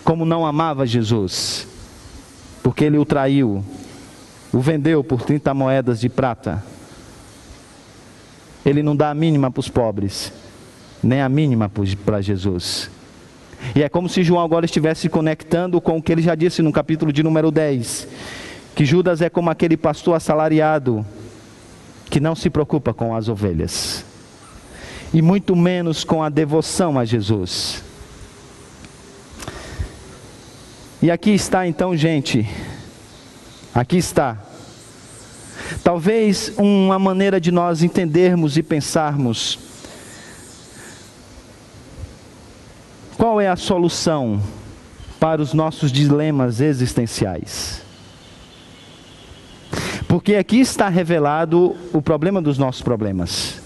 [0.03, 1.67] como não amava Jesus,
[2.61, 3.65] porque ele o traiu,
[4.51, 6.63] o vendeu por 30 moedas de prata.
[8.63, 10.31] Ele não dá a mínima para os pobres,
[11.01, 11.71] nem a mínima
[12.05, 12.89] para Jesus.
[13.75, 16.61] E é como se João agora estivesse se conectando com o que ele já disse
[16.61, 18.07] no capítulo de número 10:
[18.75, 21.05] que Judas é como aquele pastor assalariado
[22.09, 24.05] que não se preocupa com as ovelhas,
[25.13, 27.83] e muito menos com a devoção a Jesus.
[31.01, 32.47] E aqui está então, gente,
[33.73, 34.37] aqui está.
[35.83, 39.59] Talvez uma maneira de nós entendermos e pensarmos
[43.17, 44.41] Qual é a solução
[45.19, 47.81] para os nossos dilemas existenciais?
[50.07, 53.61] Porque aqui está revelado o problema dos nossos problemas.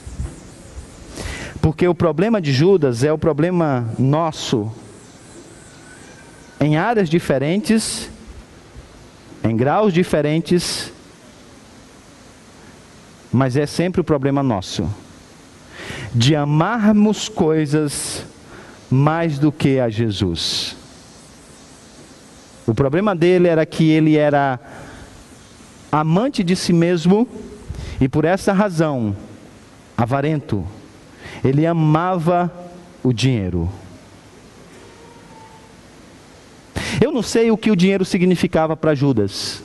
[1.62, 4.72] Porque o problema de Judas é o problema nosso,
[6.60, 8.10] em áreas diferentes,
[9.44, 10.92] em graus diferentes,
[13.32, 14.90] mas é sempre o problema nosso,
[16.14, 18.26] de amarmos coisas
[18.90, 20.76] mais do que a Jesus.
[22.66, 24.60] O problema dele era que ele era
[25.92, 27.28] amante de si mesmo
[28.00, 29.16] e por essa razão,
[29.98, 30.66] avarento.
[31.44, 32.52] Ele amava
[33.04, 33.70] o dinheiro.
[37.02, 39.64] Eu não sei o que o dinheiro significava para Judas.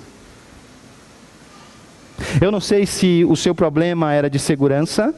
[2.41, 5.15] Eu não sei se o seu problema era de segurança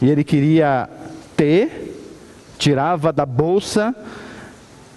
[0.00, 0.88] e ele queria
[1.36, 1.87] ter
[2.58, 3.94] tirava da bolsa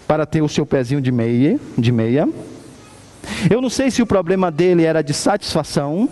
[0.07, 2.27] para ter o seu pezinho de meia, de meia.
[3.49, 6.09] Eu não sei se o problema dele era de satisfação,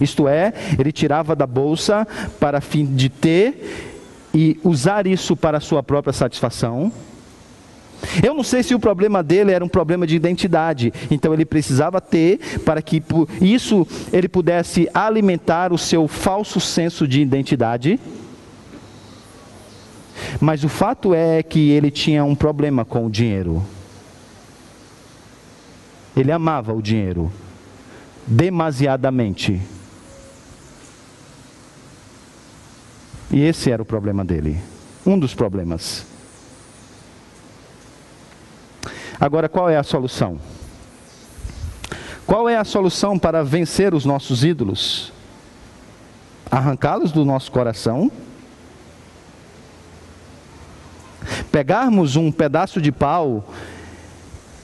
[0.00, 2.06] isto é, ele tirava da bolsa
[2.40, 3.92] para fim de ter
[4.32, 6.90] e usar isso para sua própria satisfação.
[8.22, 12.00] Eu não sei se o problema dele era um problema de identidade, então ele precisava
[12.00, 13.02] ter para que
[13.40, 17.98] isso ele pudesse alimentar o seu falso senso de identidade.
[20.40, 23.64] Mas o fato é que ele tinha um problema com o dinheiro.
[26.16, 27.30] Ele amava o dinheiro
[28.26, 29.60] demasiadamente.
[33.30, 34.58] E esse era o problema dele.
[35.04, 36.06] Um dos problemas.
[39.20, 40.38] Agora, qual é a solução?
[42.26, 45.12] Qual é a solução para vencer os nossos ídolos?
[46.50, 48.10] Arrancá-los do nosso coração
[51.50, 53.44] pegarmos um pedaço de pau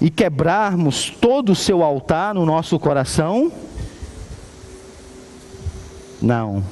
[0.00, 3.52] e quebrarmos todo o seu altar no nosso coração?
[6.20, 6.64] Não.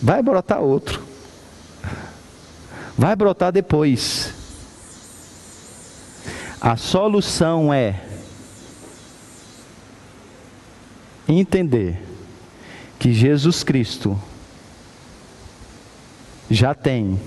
[0.00, 1.02] Vai brotar outro.
[2.96, 4.32] Vai brotar depois.
[6.60, 8.00] A solução é
[11.28, 12.02] entender
[12.98, 14.18] que Jesus Cristo
[16.50, 17.20] já tem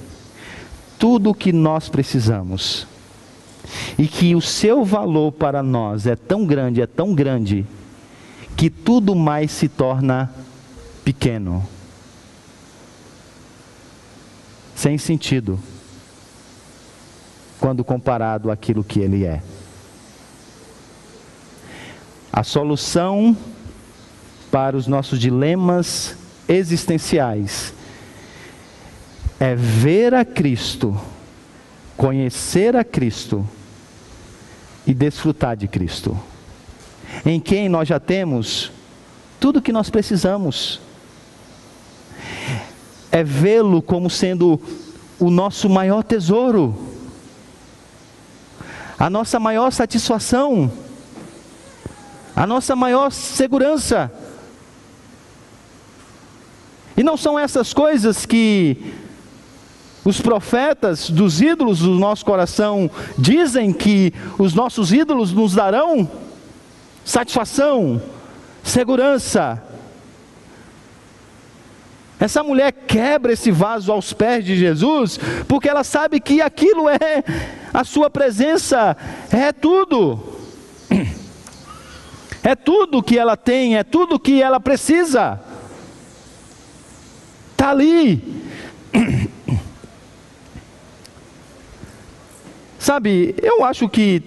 [0.98, 2.88] tudo o que nós precisamos.
[3.98, 7.66] E que o seu valor para nós é tão grande, é tão grande,
[8.56, 10.32] que tudo mais se torna
[11.04, 11.68] pequeno.
[14.76, 15.60] Sem sentido.
[17.60, 19.42] Quando comparado àquilo que ele é.
[22.32, 23.36] A solução
[24.52, 26.16] para os nossos dilemas
[26.48, 27.74] existenciais
[29.40, 31.00] é ver a Cristo,
[31.96, 33.48] conhecer a Cristo
[34.86, 36.18] e desfrutar de Cristo,
[37.26, 38.72] em quem nós já temos
[39.40, 40.80] tudo o que nós precisamos.
[43.12, 44.60] É vê-lo como sendo
[45.20, 46.76] o nosso maior tesouro,
[48.98, 50.72] a nossa maior satisfação,
[52.36, 54.12] a nossa maior segurança.
[56.96, 59.07] E não são essas coisas que
[60.08, 66.10] os profetas dos ídolos do nosso coração dizem que os nossos ídolos nos darão
[67.04, 68.02] satisfação,
[68.64, 69.62] segurança.
[72.18, 77.22] Essa mulher quebra esse vaso aos pés de Jesus, porque ela sabe que aquilo é
[77.74, 78.96] a sua presença,
[79.30, 80.38] é tudo.
[82.42, 85.38] É tudo que ela tem, é tudo que ela precisa.
[87.52, 88.47] Está ali.
[92.80, 94.22] Sabe, eu acho que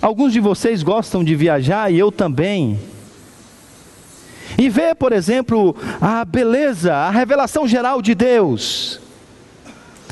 [0.00, 2.78] alguns de vocês gostam de viajar e eu também.
[4.58, 9.00] E ver, por exemplo, a beleza, a revelação geral de Deus.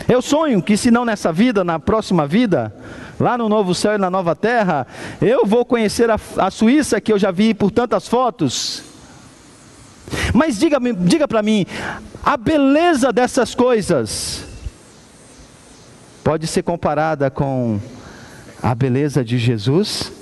[0.08, 2.74] Eu sonho que, se não nessa vida, na próxima vida,
[3.20, 4.86] lá no novo céu e na nova terra,
[5.20, 8.82] eu vou conhecer a, a Suíça que eu já vi por tantas fotos.
[10.34, 11.66] Mas diga, diga para mim,
[12.24, 14.51] a beleza dessas coisas
[16.22, 17.80] pode ser comparada com
[18.62, 20.12] a beleza de Jesus?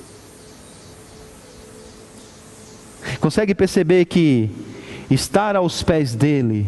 [3.21, 4.51] Consegue perceber que
[5.11, 6.67] estar aos pés dele,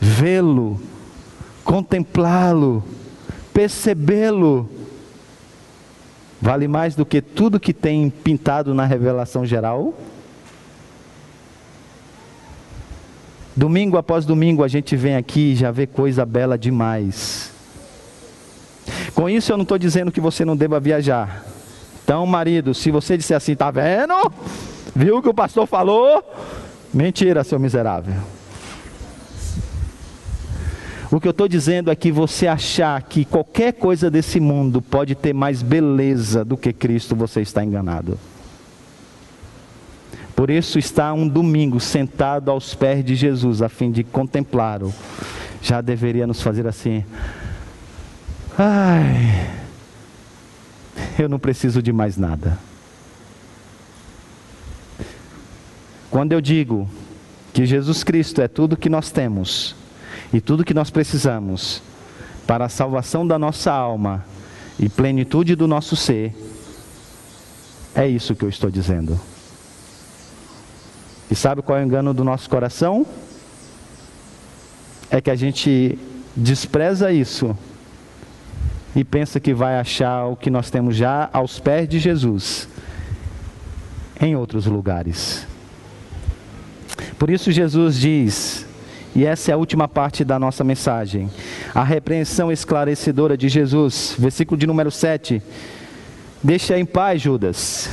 [0.00, 0.80] vê-lo,
[1.64, 2.82] contemplá-lo,
[3.52, 4.68] percebê-lo,
[6.40, 9.94] vale mais do que tudo que tem pintado na revelação geral?
[13.54, 17.57] Domingo após domingo a gente vem aqui e já vê coisa bela demais.
[19.14, 21.44] Com isso eu não estou dizendo que você não deva viajar.
[22.04, 24.14] Então, marido, se você disser assim, tá vendo?
[24.94, 26.22] Viu o que o pastor falou?
[26.92, 28.14] Mentira, seu miserável.
[31.10, 35.14] O que eu estou dizendo é que você achar que qualquer coisa desse mundo pode
[35.14, 38.18] ter mais beleza do que Cristo, você está enganado.
[40.36, 44.94] Por isso, estar um domingo sentado aos pés de Jesus, a fim de contemplá-lo,
[45.62, 47.04] já deveria nos fazer assim.
[48.60, 49.48] Ai,
[51.16, 52.58] eu não preciso de mais nada.
[56.10, 56.90] Quando eu digo
[57.52, 59.76] que Jesus Cristo é tudo que nós temos
[60.32, 61.80] e tudo que nós precisamos
[62.48, 64.24] para a salvação da nossa alma
[64.76, 66.34] e plenitude do nosso ser,
[67.94, 69.20] é isso que eu estou dizendo.
[71.30, 73.06] E sabe qual é o engano do nosso coração?
[75.08, 75.96] É que a gente
[76.34, 77.56] despreza isso
[78.98, 82.68] e pensa que vai achar o que nós temos já aos pés de Jesus
[84.20, 85.46] em outros lugares.
[87.16, 88.66] Por isso Jesus diz,
[89.14, 91.30] e essa é a última parte da nossa mensagem,
[91.72, 95.40] a repreensão esclarecedora de Jesus, versículo de número 7.
[96.42, 97.88] Deixa em paz, Judas.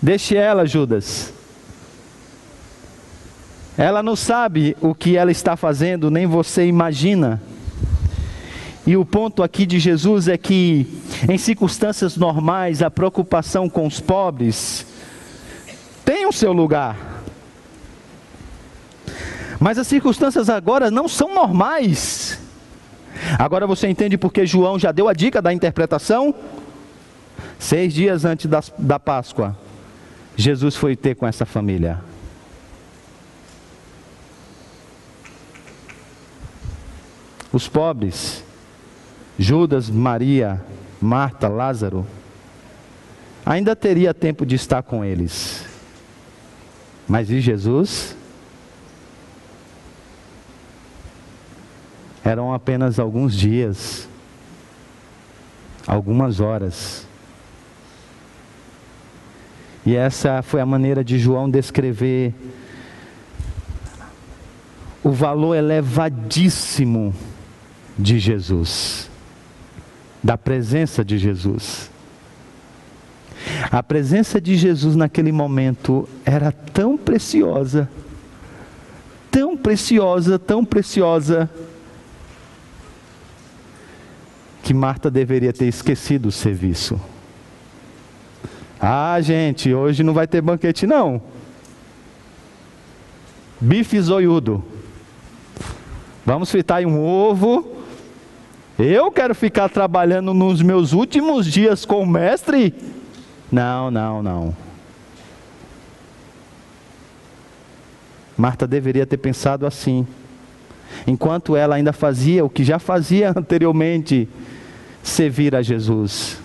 [0.00, 1.34] Deixe ela, Judas.
[3.76, 7.42] Ela não sabe o que ela está fazendo, nem você imagina.
[8.90, 10.84] E o ponto aqui de Jesus é que,
[11.28, 14.84] em circunstâncias normais, a preocupação com os pobres
[16.04, 16.96] tem o seu lugar.
[19.60, 22.40] Mas as circunstâncias agora não são normais.
[23.38, 26.34] Agora você entende porque João já deu a dica da interpretação?
[27.60, 29.56] Seis dias antes da, da Páscoa,
[30.34, 32.00] Jesus foi ter com essa família.
[37.52, 38.49] Os pobres
[39.40, 40.62] Judas, Maria,
[41.00, 42.06] Marta, Lázaro,
[43.44, 45.64] ainda teria tempo de estar com eles.
[47.08, 48.14] Mas e Jesus?
[52.22, 54.06] Eram apenas alguns dias,
[55.86, 57.06] algumas horas.
[59.86, 62.34] E essa foi a maneira de João descrever
[65.02, 67.14] o valor elevadíssimo
[67.98, 69.09] de Jesus
[70.22, 71.90] da presença de Jesus.
[73.70, 77.88] A presença de Jesus naquele momento era tão preciosa,
[79.30, 81.48] tão preciosa, tão preciosa,
[84.62, 87.00] que Marta deveria ter esquecido o serviço.
[88.78, 91.20] Ah, gente, hoje não vai ter banquete, não.
[93.60, 94.62] bife zoiudo.
[96.24, 97.79] Vamos fritar um ovo.
[98.82, 102.74] Eu quero ficar trabalhando nos meus últimos dias com o mestre?
[103.52, 104.56] Não, não, não.
[108.38, 110.06] Marta deveria ter pensado assim.
[111.06, 114.26] Enquanto ela ainda fazia o que já fazia anteriormente,
[115.02, 116.38] servir a Jesus.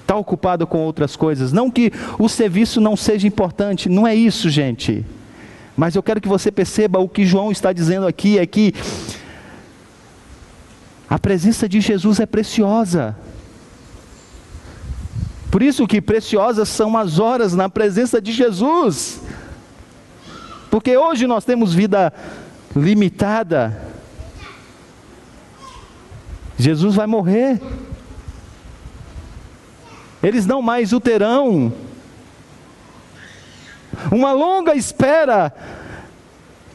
[0.00, 1.52] Está ocupado com outras coisas.
[1.52, 5.06] Não que o serviço não seja importante, não é isso, gente.
[5.76, 8.74] Mas eu quero que você perceba o que João está dizendo aqui: é que
[11.08, 13.16] a presença de Jesus é preciosa.
[15.50, 19.20] Por isso que preciosas são as horas na presença de Jesus.
[20.70, 22.12] Porque hoje nós temos vida
[22.74, 23.80] limitada.
[26.58, 27.60] Jesus vai morrer.
[30.22, 31.72] Eles não mais o terão.
[34.10, 35.54] Uma longa espera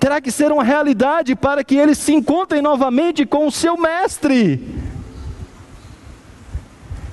[0.02, 4.82] terá que ser uma realidade para que eles se encontrem novamente com o seu mestre.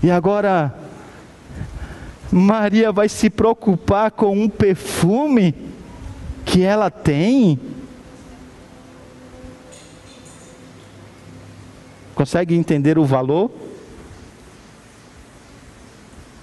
[0.02, 0.74] E agora,
[2.32, 5.54] Maria vai se preocupar com um perfume
[6.46, 7.60] que ela tem.
[12.14, 13.50] Consegue entender o valor?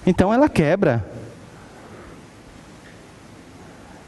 [0.06, 1.15] Então ela quebra.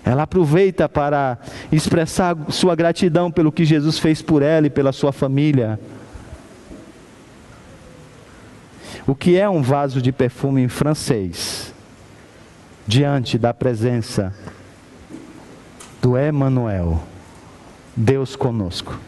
[0.09, 1.36] Ela aproveita para
[1.70, 5.78] expressar sua gratidão pelo que Jesus fez por ela e pela sua família.
[9.06, 11.74] O que é um vaso de perfume em francês?
[12.86, 14.34] Diante da presença
[16.00, 17.02] do Emanuel,
[17.94, 18.98] Deus conosco.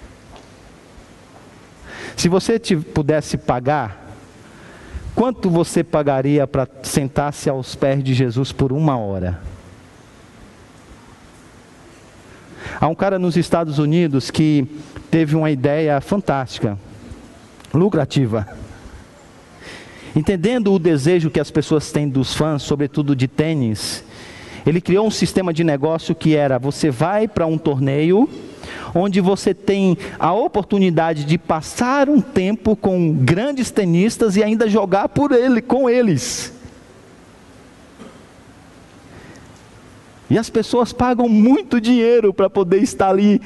[2.14, 4.06] Se você te pudesse pagar,
[5.14, 9.48] quanto você pagaria para sentar-se aos pés de Jesus por uma hora?
[12.78, 14.66] Há um cara nos Estados Unidos que
[15.10, 16.78] teve uma ideia fantástica,
[17.72, 18.46] lucrativa.
[20.14, 24.04] Entendendo o desejo que as pessoas têm dos fãs, sobretudo de tênis,
[24.66, 28.28] ele criou um sistema de negócio que era: você vai para um torneio,
[28.94, 35.08] onde você tem a oportunidade de passar um tempo com grandes tenistas e ainda jogar
[35.08, 36.59] por ele, com eles.
[40.30, 43.42] E as pessoas pagam muito dinheiro para poder estar ali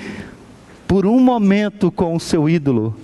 [0.87, 2.95] por um momento com o seu ídolo.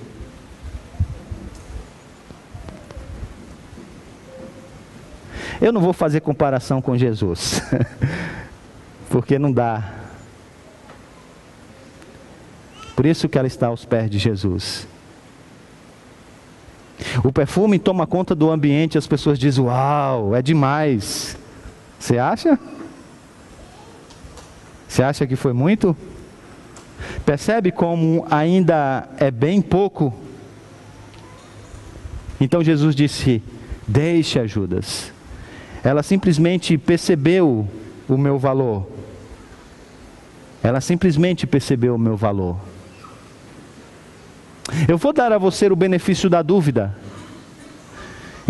[5.61, 7.62] Eu não vou fazer comparação com Jesus,
[9.09, 9.95] porque não dá.
[12.95, 14.87] Por isso que ela está aos pés de Jesus.
[17.24, 21.37] O perfume toma conta do ambiente, as pessoas dizem: Uau, é demais.
[21.99, 22.59] Você acha?
[24.91, 25.97] Você acha que foi muito?
[27.24, 30.12] Percebe como ainda é bem pouco?
[32.41, 33.41] Então Jesus disse:
[33.86, 35.12] Deixe Judas.
[35.84, 37.68] Ela simplesmente percebeu
[38.09, 38.88] o meu valor.
[40.61, 42.57] Ela simplesmente percebeu o meu valor.
[44.88, 46.97] Eu vou dar a você o benefício da dúvida.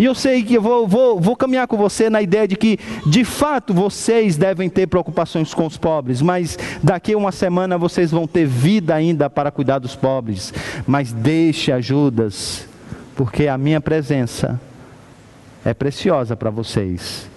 [0.01, 2.79] E eu sei que eu vou, vou, vou caminhar com você na ideia de que,
[3.05, 8.09] de fato, vocês devem ter preocupações com os pobres, mas daqui a uma semana vocês
[8.09, 10.51] vão ter vida ainda para cuidar dos pobres.
[10.87, 12.67] Mas deixe ajudas,
[13.15, 14.59] porque a minha presença
[15.63, 17.29] é preciosa para vocês.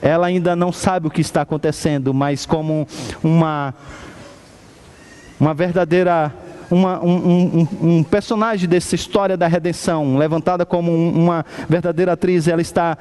[0.00, 2.86] Ela ainda não sabe o que está acontecendo, mas como
[3.24, 3.74] uma,
[5.40, 6.32] uma verdadeira
[6.72, 7.68] uma, um, um,
[7.98, 12.96] um, personagem dessa história da redenção, levantada como uma verdadeira atriz, ela está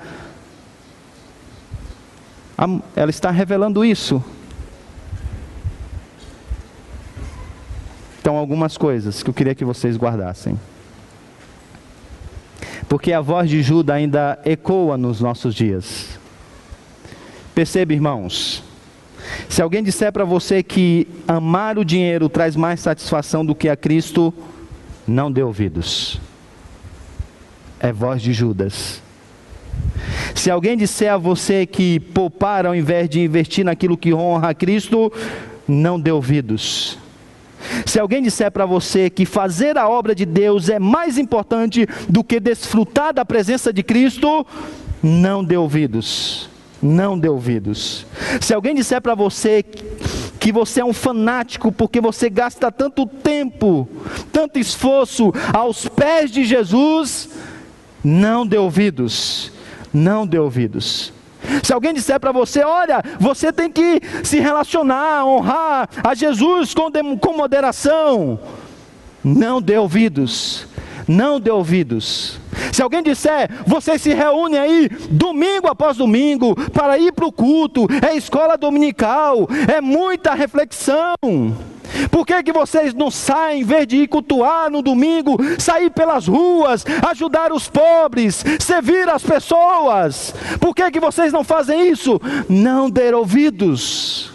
[2.95, 4.23] ela está revelando isso.
[8.19, 10.59] Então, algumas coisas que eu queria que vocês guardassem.
[12.87, 16.19] Porque a voz de Judas ainda ecoa nos nossos dias.
[17.55, 18.63] Perceba, irmãos,
[19.49, 23.75] se alguém disser para você que amar o dinheiro traz mais satisfação do que a
[23.75, 24.33] Cristo,
[25.07, 26.19] não dê ouvidos.
[27.79, 29.01] É voz de Judas.
[30.35, 34.53] Se alguém disser a você que poupar ao invés de investir naquilo que honra a
[34.53, 35.11] Cristo,
[35.67, 36.97] não dê ouvidos.
[37.85, 42.23] Se alguém disser para você que fazer a obra de Deus é mais importante do
[42.23, 44.45] que desfrutar da presença de Cristo,
[45.03, 46.50] não dê ouvidos
[46.81, 48.05] não dê ouvidos.
[48.39, 49.63] Se alguém disser para você
[50.39, 53.87] que você é um fanático porque você gasta tanto tempo,
[54.31, 57.29] tanto esforço aos pés de Jesus,
[58.03, 59.51] não dê ouvidos.
[59.93, 61.13] Não dê ouvidos.
[61.63, 66.89] Se alguém disser para você, olha, você tem que se relacionar, honrar a Jesus com,
[67.19, 68.39] com moderação,
[69.23, 70.67] não dê ouvidos,
[71.11, 72.39] não dê ouvidos.
[72.71, 77.87] Se alguém disser, você se reúne aí domingo após domingo para ir para o culto,
[78.07, 81.15] é escola dominical, é muita reflexão.
[82.09, 86.27] Por que, que vocês não saem, em vez de ir cultuar no domingo, sair pelas
[86.27, 90.33] ruas, ajudar os pobres, servir as pessoas?
[90.59, 92.19] Por que, que vocês não fazem isso?
[92.47, 94.31] Não der ouvidos.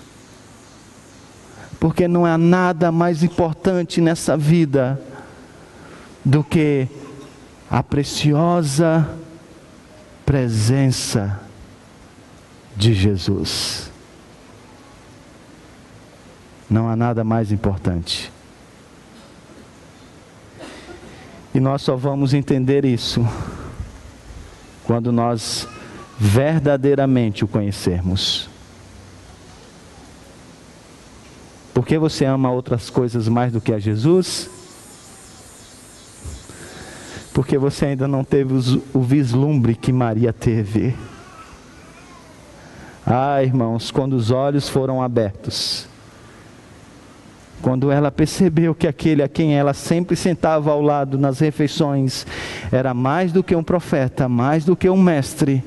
[1.80, 5.00] Porque não há nada mais importante nessa vida
[6.26, 6.88] do que
[7.70, 9.08] a preciosa
[10.26, 11.40] presença
[12.76, 13.92] de Jesus.
[16.68, 18.32] Não há nada mais importante.
[21.54, 23.24] E nós só vamos entender isso
[24.82, 25.68] quando nós
[26.18, 28.50] verdadeiramente o conhecermos.
[31.72, 34.55] Por que você ama outras coisas mais do que a Jesus?
[37.36, 38.54] Porque você ainda não teve
[38.94, 40.96] o vislumbre que Maria teve.
[43.06, 45.86] Ah, irmãos, quando os olhos foram abertos,
[47.60, 52.26] quando ela percebeu que aquele a quem ela sempre sentava ao lado nas refeições
[52.72, 55.62] era mais do que um profeta, mais do que um mestre,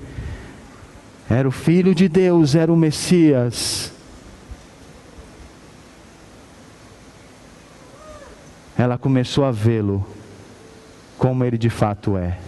[1.29, 3.93] era o Filho de Deus, era o Messias.
[8.75, 10.03] Ela começou a vê-lo
[11.19, 12.39] como ele de fato é.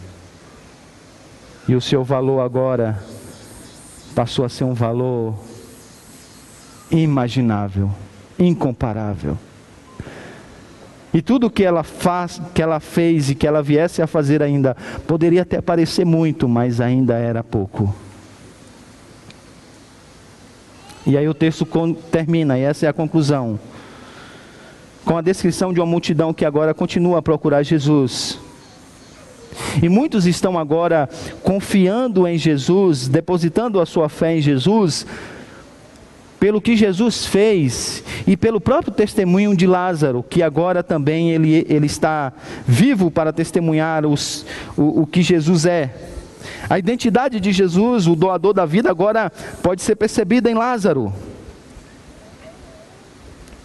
[1.67, 3.03] E o seu valor agora
[4.15, 5.35] passou a ser um valor
[6.89, 7.91] imaginável
[8.39, 9.37] incomparável.
[11.13, 14.75] E tudo que ela faz, que ela fez e que ela viesse a fazer ainda,
[15.05, 17.93] poderia até parecer muito, mas ainda era pouco.
[21.05, 21.67] E aí o texto
[22.09, 23.59] termina, e essa é a conclusão.
[25.03, 28.39] Com a descrição de uma multidão que agora continua a procurar Jesus.
[29.81, 31.09] E muitos estão agora
[31.43, 35.05] confiando em Jesus, depositando a sua fé em Jesus,
[36.39, 41.85] pelo que Jesus fez e pelo próprio testemunho de Lázaro, que agora também ele, ele
[41.85, 42.33] está
[42.65, 44.45] vivo para testemunhar os,
[44.75, 45.93] o, o que Jesus é.
[46.67, 49.31] A identidade de Jesus, o doador da vida, agora
[49.61, 51.13] pode ser percebida em Lázaro.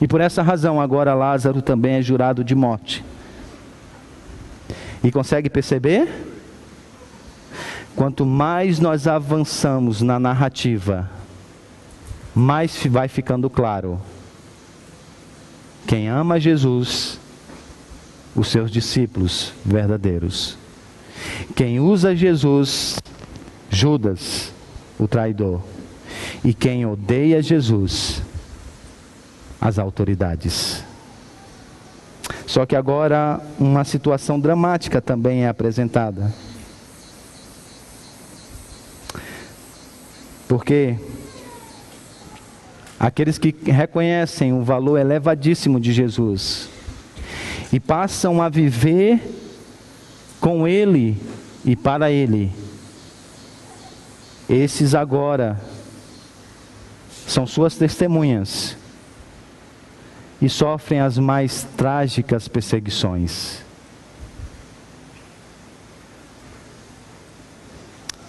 [0.00, 3.02] E por essa razão, agora Lázaro também é jurado de morte.
[5.02, 6.08] E consegue perceber?
[7.94, 11.10] Quanto mais nós avançamos na narrativa,
[12.34, 13.98] mais vai ficando claro.
[15.86, 17.18] Quem ama Jesus,
[18.34, 20.58] os seus discípulos verdadeiros.
[21.54, 22.96] Quem usa Jesus,
[23.70, 24.52] Judas,
[24.98, 25.62] o traidor.
[26.44, 28.22] E quem odeia Jesus,
[29.60, 30.75] as autoridades.
[32.56, 36.32] Só que agora uma situação dramática também é apresentada.
[40.48, 40.96] Porque
[42.98, 46.70] aqueles que reconhecem o valor elevadíssimo de Jesus
[47.70, 49.20] e passam a viver
[50.40, 51.20] com Ele
[51.62, 52.50] e para Ele.
[54.48, 55.60] Esses agora
[57.26, 58.78] são suas testemunhas
[60.40, 63.64] e sofrem as mais trágicas perseguições.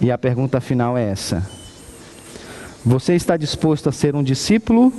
[0.00, 1.46] E a pergunta final é essa:
[2.84, 4.92] você está disposto a ser um discípulo?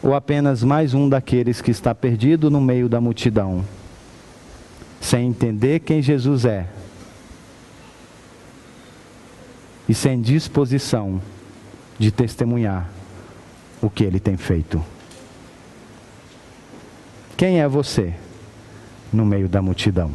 [0.00, 3.64] Ou apenas mais um daqueles que está perdido no meio da multidão,
[5.00, 6.68] sem entender quem Jesus é
[9.88, 11.20] e sem disposição
[11.98, 12.97] de testemunhar
[13.80, 14.84] o que ele tem feito?
[17.36, 18.14] Quem é você
[19.12, 20.10] no meio da multidão?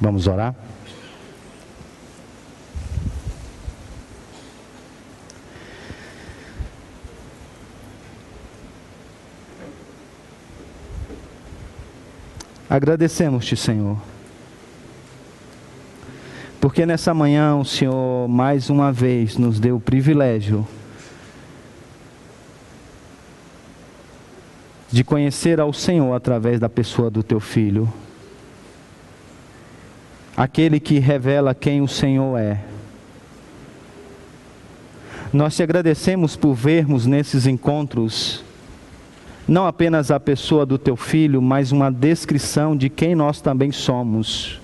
[0.00, 0.54] Vamos orar?
[12.70, 13.98] Agradecemos-te, Senhor.
[16.60, 20.66] Porque nessa manhã o Senhor mais uma vez nos deu o privilégio
[24.90, 27.92] de conhecer ao Senhor através da pessoa do teu filho.
[30.36, 32.60] Aquele que revela quem o Senhor é.
[35.32, 38.44] Nós te agradecemos por vermos nesses encontros
[39.48, 44.60] não apenas a pessoa do teu filho, mas uma descrição de quem nós também somos.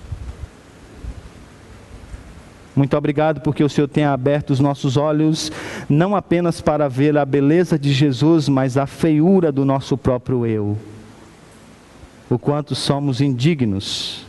[2.74, 5.52] Muito obrigado porque o Senhor tem aberto os nossos olhos,
[5.88, 10.76] não apenas para ver a beleza de Jesus, mas a feiura do nosso próprio eu.
[12.28, 14.26] O quanto somos indignos,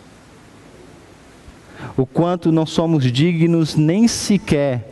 [1.98, 4.92] o quanto não somos dignos nem sequer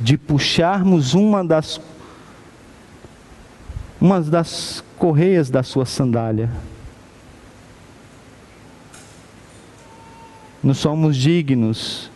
[0.00, 1.80] de puxarmos uma das
[4.00, 6.50] uma das correias da sua sandália.
[10.62, 12.10] Não somos dignos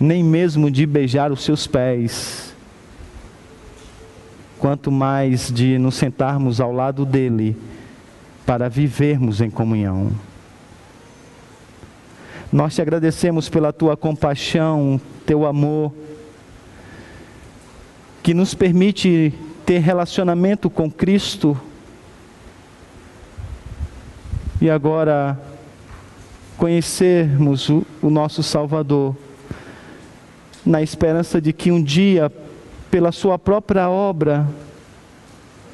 [0.00, 2.54] nem mesmo de beijar os seus pés,
[4.58, 7.54] quanto mais de nos sentarmos ao lado dele
[8.46, 10.10] para vivermos em comunhão.
[12.50, 15.92] Nós te agradecemos pela tua compaixão, teu amor,
[18.22, 19.34] que nos permite
[19.66, 21.58] ter relacionamento com Cristo.
[24.60, 25.38] E agora
[26.56, 29.14] conhecermos o, o nosso Salvador
[30.64, 32.30] na esperança de que um dia,
[32.90, 34.46] pela Sua própria obra,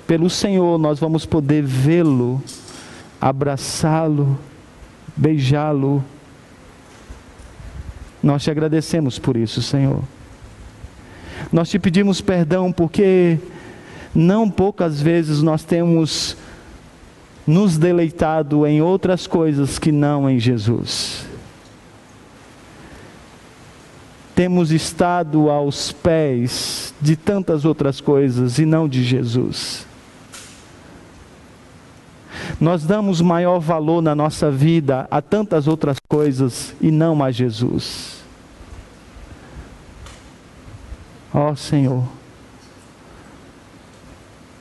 [0.07, 2.43] pelo Senhor, nós vamos poder vê-lo,
[3.20, 4.39] abraçá-lo,
[5.16, 6.05] beijá-lo.
[8.22, 10.03] Nós te agradecemos por isso, Senhor.
[11.53, 13.39] Nós te pedimos perdão porque
[14.14, 16.37] não poucas vezes nós temos
[17.47, 21.16] nos deleitado em outras coisas que não em Jesus
[24.37, 29.87] temos estado aos pés de tantas outras coisas e não de Jesus.
[32.61, 38.22] Nós damos maior valor na nossa vida a tantas outras coisas e não a Jesus.
[41.32, 42.05] Ó oh, Senhor,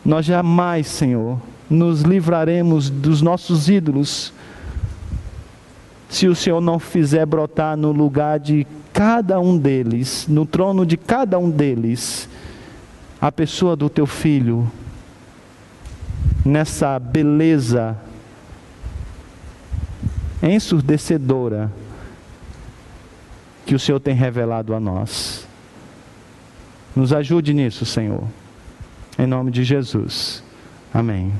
[0.05, 1.38] nós jamais, Senhor,
[1.69, 4.32] nos livraremos dos nossos ídolos
[6.07, 8.65] se o Senhor não fizer brotar no lugar de
[8.96, 12.30] cada um deles, no trono de cada um deles,
[13.20, 14.72] a pessoa do teu filho,
[16.46, 17.98] nessa beleza
[20.41, 21.70] ensurdecedora
[23.66, 25.46] que o Senhor tem revelado a nós.
[26.96, 28.24] Nos ajude nisso, Senhor.
[29.20, 30.41] Em nome de Jesus.
[30.93, 31.34] Amém.